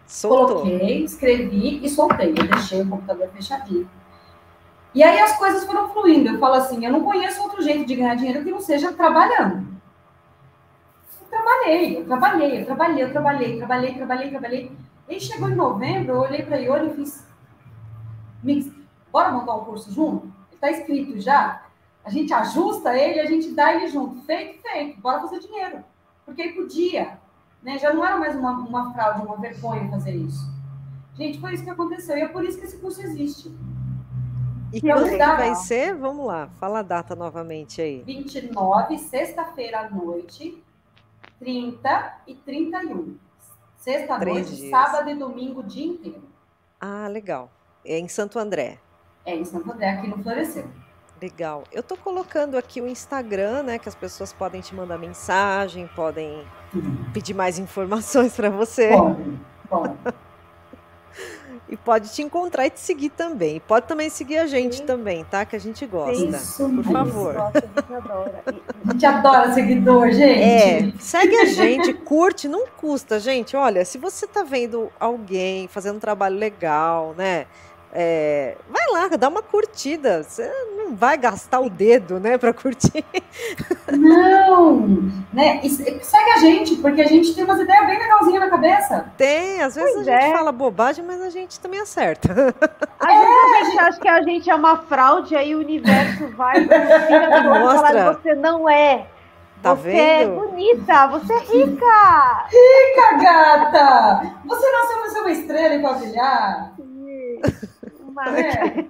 [0.06, 0.62] Soltou.
[0.62, 2.30] Coloquei, escrevi e soltei.
[2.30, 3.88] Eu deixei o computador fechadinho.
[4.94, 6.30] E aí as coisas foram fluindo.
[6.30, 9.68] Eu falo assim, eu não conheço outro jeito de ganhar dinheiro que não seja trabalhando.
[11.20, 14.72] Eu trabalhei, eu trabalhei, eu trabalhei, eu trabalhei, trabalhei, trabalhei, trabalhei.
[15.08, 17.26] E aí chegou em novembro, eu olhei para Ione e fiz,
[18.42, 18.77] Mix,
[19.12, 20.26] bora montar um curso junto?
[20.26, 21.62] Ele está escrito já.
[22.04, 24.20] A gente ajusta ele, a gente dá ele junto.
[24.22, 25.00] Feito, feito.
[25.00, 25.84] Bora fazer dinheiro.
[26.24, 27.18] Porque ele podia.
[27.62, 27.78] Né?
[27.78, 30.50] Já não era mais uma, uma fraude, uma vergonha fazer isso.
[31.14, 32.16] Gente, foi isso que aconteceu.
[32.16, 33.52] E é por isso que esse curso existe.
[34.72, 35.94] E quando que vai ser?
[35.94, 38.02] Vamos lá, fala a data novamente aí.
[38.02, 40.62] 29, sexta-feira à noite,
[41.38, 43.16] 30 e 31.
[43.78, 46.22] Sexta-noite, sábado e domingo, o dia inteiro.
[46.78, 47.50] Ah, legal.
[47.84, 48.78] É em Santo André.
[49.24, 50.64] É em Santo André, aqui no Florescer.
[51.20, 51.64] Legal.
[51.72, 56.46] Eu tô colocando aqui o Instagram, né, que as pessoas podem te mandar mensagem, podem
[57.12, 58.88] pedir mais informações para você.
[58.88, 59.38] Pode,
[59.68, 59.94] pode.
[61.70, 63.56] E pode te encontrar e te seguir também.
[63.56, 64.86] E pode também seguir a gente Sim.
[64.86, 65.44] também, tá?
[65.44, 66.24] Que a gente gosta.
[66.24, 67.34] Isso Por favor.
[67.34, 68.44] Nossa, a gente adora.
[68.46, 70.40] A gente adora seguidor, gente.
[70.40, 73.54] É, segue a gente, curte, não custa, gente.
[73.54, 77.46] Olha, se você tá vendo alguém fazendo um trabalho legal, né?
[77.92, 80.22] É, vai lá, dá uma curtida.
[80.22, 83.04] Você não vai gastar o dedo, né, para curtir.
[83.90, 84.80] Não,
[85.32, 85.60] né?
[85.62, 89.12] E se- segue a gente, porque a gente tem umas ideias bem legalzinhas na cabeça.
[89.16, 90.32] Tem, às vezes Pois a gente é.
[90.32, 92.28] fala bobagem, mas a gente também acerta.
[93.00, 96.58] Às vezes a gente acha que a gente é uma fraude, aí o universo vai
[96.62, 98.12] e Mostra.
[98.12, 99.06] você não é.
[99.62, 100.00] Tá você vendo?
[100.00, 101.86] é bonita, você é rica.
[102.50, 104.32] Fica, gata!
[104.46, 106.72] Você nasceu pra ser uma estrela e pra brilhar.
[108.26, 108.84] Uma- É.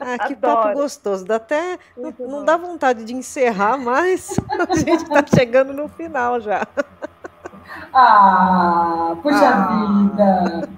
[0.00, 1.24] Ah, que papo gostoso.
[1.24, 1.78] Dá até.
[1.96, 2.44] Não, Muito não bom.
[2.44, 4.36] dá vontade de encerrar, mas
[4.70, 6.66] a gente tá chegando no final já.
[7.92, 9.68] Ah, puxa Ah.
[9.96, 10.68] vida!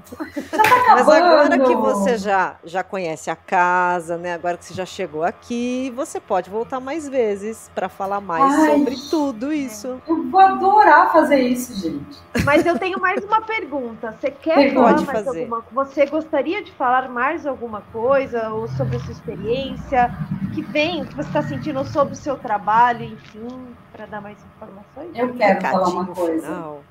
[0.52, 1.06] Já tá acabando!
[1.06, 4.34] Mas agora que você já, já conhece a casa, né?
[4.34, 8.70] Agora que você já chegou aqui, você pode voltar mais vezes para falar mais Ai.
[8.78, 10.00] sobre tudo isso.
[10.08, 12.18] Eu vou adorar fazer isso, gente.
[12.44, 14.14] Mas eu tenho mais uma pergunta.
[14.20, 15.40] Você quer Pode falar mais fazer.
[15.42, 20.12] alguma Você gostaria de falar mais alguma coisa ou sobre a sua experiência?
[20.54, 25.10] Que vem, que você está sentindo sobre o seu trabalho, enfim, para dar mais informações?
[25.14, 26.46] Eu quero falar uma coisa.
[26.46, 26.82] final.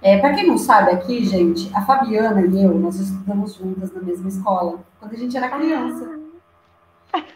[0.00, 4.00] É, para quem não sabe aqui, gente, a Fabiana e eu, nós estudamos juntas na
[4.00, 6.18] mesma escola, quando a gente era criança.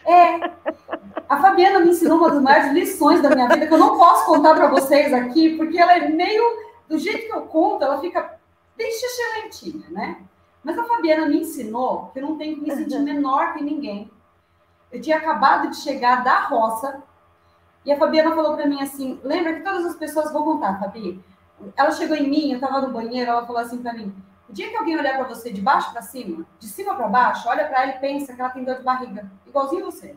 [0.05, 0.51] É.
[1.27, 4.25] A Fabiana me ensinou uma das maiores lições da minha vida, que eu não posso
[4.25, 6.63] contar para vocês aqui, porque ela é meio.
[6.87, 8.37] Do jeito que eu conto, ela fica
[8.77, 10.17] bem excelentinha, né?
[10.63, 14.11] Mas a Fabiana me ensinou que eu não tenho que me sentir menor que ninguém.
[14.91, 17.01] Eu tinha acabado de chegar da roça
[17.85, 21.23] e a Fabiana falou para mim assim: lembra que todas as pessoas vão contar, Fabi?
[21.75, 24.13] Ela chegou em mim, eu estava no banheiro, ela falou assim para mim:
[24.49, 27.47] o dia que alguém olhar para você de baixo para cima, de cima para baixo,
[27.47, 30.15] olha para ela e pensa que ela tem dor de barriga, igualzinho você.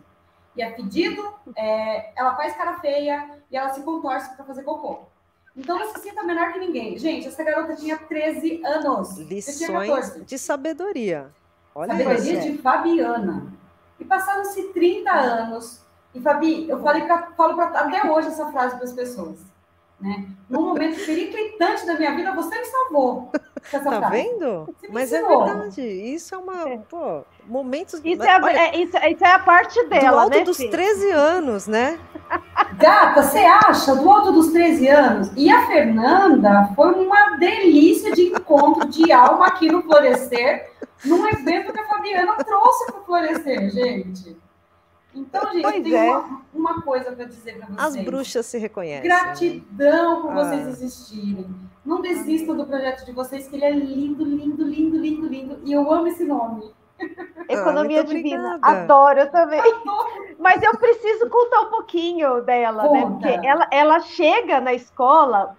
[0.56, 1.22] E é pedido,
[1.54, 5.00] é, ela faz cara feia e ela se contorce para fazer cocô.
[5.54, 6.98] Então não se sinta menor que ninguém.
[6.98, 9.18] Gente, essa garota tinha 13 anos.
[9.18, 10.24] Lições 14.
[10.24, 11.30] de sabedoria.
[11.74, 13.52] Olha Sabedoria de Fabiana.
[13.98, 15.85] E passaram-se 30 anos.
[16.16, 19.38] E Fabi, eu falei pra, falo pra, até hoje essa frase para as pessoas.
[20.00, 20.26] Né?
[20.48, 23.30] Num momento periclitante da minha vida, você me salvou
[23.70, 24.10] Tá frase.
[24.10, 24.74] vendo?
[24.90, 25.80] Mas é verdade.
[25.82, 26.68] Isso é uma.
[26.68, 26.78] É.
[26.88, 28.00] Pô, momentos.
[28.04, 30.56] Isso é, a, Olha, é- isso, isso é a parte do dela, alto né, dos
[30.58, 30.68] Fê?
[30.68, 31.98] 13 anos, né?
[32.78, 33.94] Gata, você acha?
[33.96, 35.30] Do alto dos 13 anos.
[35.34, 40.70] E a Fernanda foi uma delícia de encontro de alma aqui no Florescer,
[41.04, 44.36] num evento que a Fabiana trouxe para o Florescer, gente.
[45.16, 46.10] Então, gente, Pois tem é.
[46.16, 48.04] uma, uma coisa para dizer para As vocês.
[48.04, 49.08] bruxas se reconhecem.
[49.08, 49.16] né?
[49.16, 50.70] Gratidão por vocês Ah.
[50.70, 51.46] existirem.
[51.84, 55.60] Não desistam do projeto de vocês, que ele é lindo, lindo, lindo, lindo, lindo.
[55.64, 56.70] E eu amo esse nome.
[57.48, 58.56] Economia Ah, divina.
[58.56, 58.82] obrigada.
[58.82, 59.60] Adoro eu também.
[60.38, 63.02] Mas eu preciso contar um pouquinho dela, né?
[63.02, 63.28] Conta.
[63.28, 65.56] Porque ela, ela chega na escola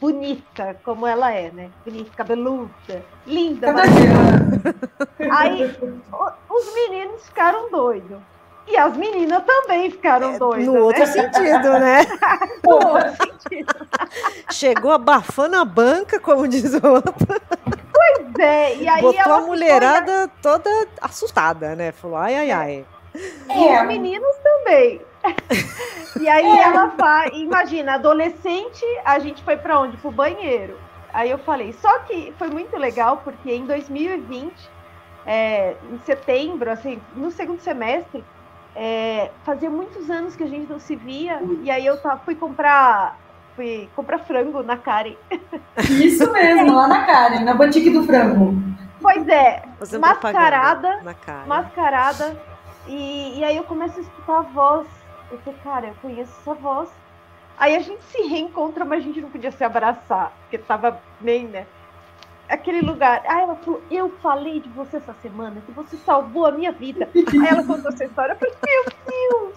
[0.00, 1.70] bonita, como ela é, né?
[1.84, 3.66] Bonita, cabeluda, linda.
[5.30, 5.64] Aí
[6.12, 8.18] o- os meninos ficaram doidos.
[8.66, 10.66] E as meninas também ficaram doidas.
[10.66, 10.80] No né?
[10.80, 12.00] outro sentido, né?
[12.64, 13.16] No outro
[13.48, 13.74] sentido.
[14.50, 17.14] Chegou abafando a banca, como diz o outro.
[17.92, 21.92] Pois é, e aí Botou ela a ficou- mulherada toda assustada, né?
[21.92, 22.86] Falou, ai, ai, ai.
[23.14, 25.00] E É, os meninos também.
[26.18, 29.98] E aí ela vai, imagina, adolescente, a gente foi pra onde?
[29.98, 30.78] Pro banheiro.
[31.12, 34.50] Aí eu falei, só que foi muito legal, porque em 2020,
[35.26, 38.24] é, em setembro, assim, no segundo semestre,
[38.76, 42.34] é, fazia muitos anos que a gente não se via, e aí eu tava, fui
[42.34, 43.18] comprar.
[43.56, 45.16] Fui comprar frango na Karen.
[45.88, 48.54] Isso mesmo, lá na Karen, na boutique do frango.
[49.00, 51.46] Pois é, Fazendo Mascarada, propaganda na cara.
[51.46, 52.42] mascarada.
[52.86, 54.86] E, e aí eu começo a escutar a voz.
[55.30, 56.90] Eu falei, cara, eu conheço essa voz.
[57.58, 61.46] Aí a gente se reencontra, mas a gente não podia se abraçar, porque tava bem,
[61.46, 61.66] né?
[62.48, 63.22] Aquele lugar.
[63.26, 67.08] Aí ela falou, eu falei de você essa semana, que você salvou a minha vida.
[67.14, 69.54] Aí ela contou essa história, eu falei, meu Deus!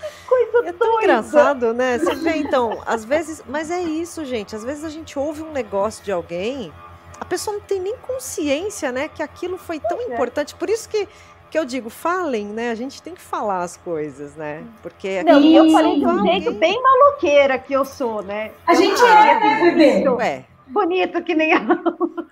[0.00, 1.02] Que coisa É tão doida!
[1.04, 1.98] engraçado, né?
[1.98, 3.42] Você vê, então, às vezes.
[3.46, 4.56] Mas é isso, gente.
[4.56, 6.72] Às vezes a gente ouve um negócio de alguém,
[7.20, 9.08] a pessoa não tem nem consciência, né?
[9.08, 10.14] Que aquilo foi tão Pois é.
[10.14, 10.54] importante.
[10.54, 11.06] Por isso que,
[11.50, 12.70] que eu digo, falem, né?
[12.70, 14.64] A gente tem que falar as coisas, né?
[14.82, 18.52] Porque Não, e eu falei de um jeito bem maloqueira que eu sou, né?
[18.66, 20.08] A Eu gente é, né, bebê?
[20.08, 21.82] Ué, Bonito que nem ela.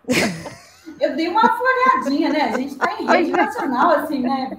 [1.00, 2.42] Eu dei uma floreadinha, né?
[2.42, 4.50] A gente tá em rede nacional, assim, né?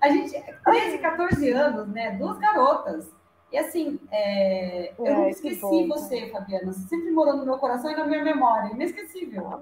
[0.00, 2.10] A gente, 13, 14 anos, né?
[2.12, 3.08] Duas garotas.
[3.52, 5.86] E assim, é, eu É, não que esqueci bom.
[5.86, 6.72] você, Fabiana.
[6.72, 8.72] Você sempre morou no meu coração e na minha memória.
[8.72, 9.60] Inesquecível.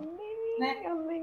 [0.58, 0.76] Né?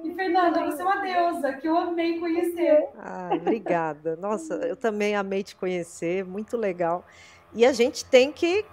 [0.03, 2.89] E Fernanda, você é uma deusa que eu amei conhecer.
[2.99, 4.16] Ah, obrigada.
[4.18, 7.03] Nossa, eu também amei te conhecer, muito legal.
[7.55, 8.64] E a gente tem que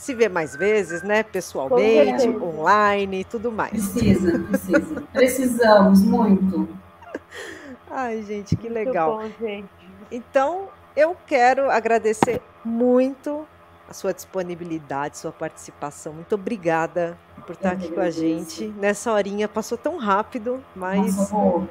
[0.00, 1.22] se ver mais vezes, né?
[1.22, 3.70] Pessoalmente, online e tudo mais.
[3.70, 5.00] Precisa, precisa.
[5.12, 6.66] Precisamos muito.
[7.90, 9.18] Ai, gente, que Muito legal.
[9.18, 9.68] bom, gente.
[10.10, 13.46] Então, eu quero agradecer muito
[13.86, 16.14] a sua disponibilidade, sua participação.
[16.14, 18.68] Muito obrigada por estar Eu aqui com a gente.
[18.68, 21.68] Nessa horinha passou tão rápido, mas Nossa,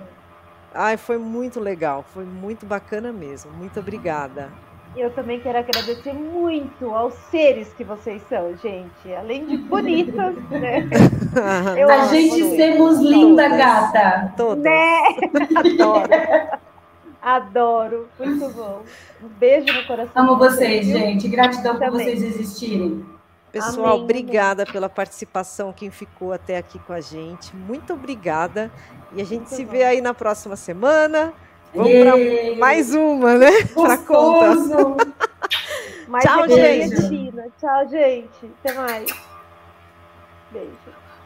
[0.72, 3.52] ai, foi muito legal, foi muito bacana mesmo.
[3.54, 4.52] Muito obrigada.
[4.96, 9.14] Eu também quero agradecer muito aos seres que vocês são, gente.
[9.18, 10.90] Além de bonitas, né?
[11.78, 12.56] Eu a gente vocês.
[12.58, 13.58] temos linda Todas.
[13.58, 14.34] gata.
[14.36, 14.64] Todas.
[14.64, 15.00] Né?
[15.56, 16.10] Adoro.
[17.22, 18.10] Adoro.
[18.20, 18.82] Muito bom.
[19.24, 20.12] Um beijo no coração.
[20.24, 21.28] Amo vocês, gente.
[21.28, 22.06] Gratidão por Também.
[22.06, 23.06] vocês existirem.
[23.52, 27.56] Pessoal, Amém, obrigada pela participação, quem ficou até aqui com a gente.
[27.56, 28.72] Muito obrigada.
[29.12, 29.72] E a gente Muito se bom.
[29.72, 31.34] vê aí na próxima semana.
[31.74, 33.52] Vamos para mais uma, né?
[33.74, 34.56] Para conta.
[36.22, 37.32] Tchau, gente.
[37.60, 38.52] Tchau, gente.
[38.64, 39.06] Até mais.
[40.52, 40.99] Beijo.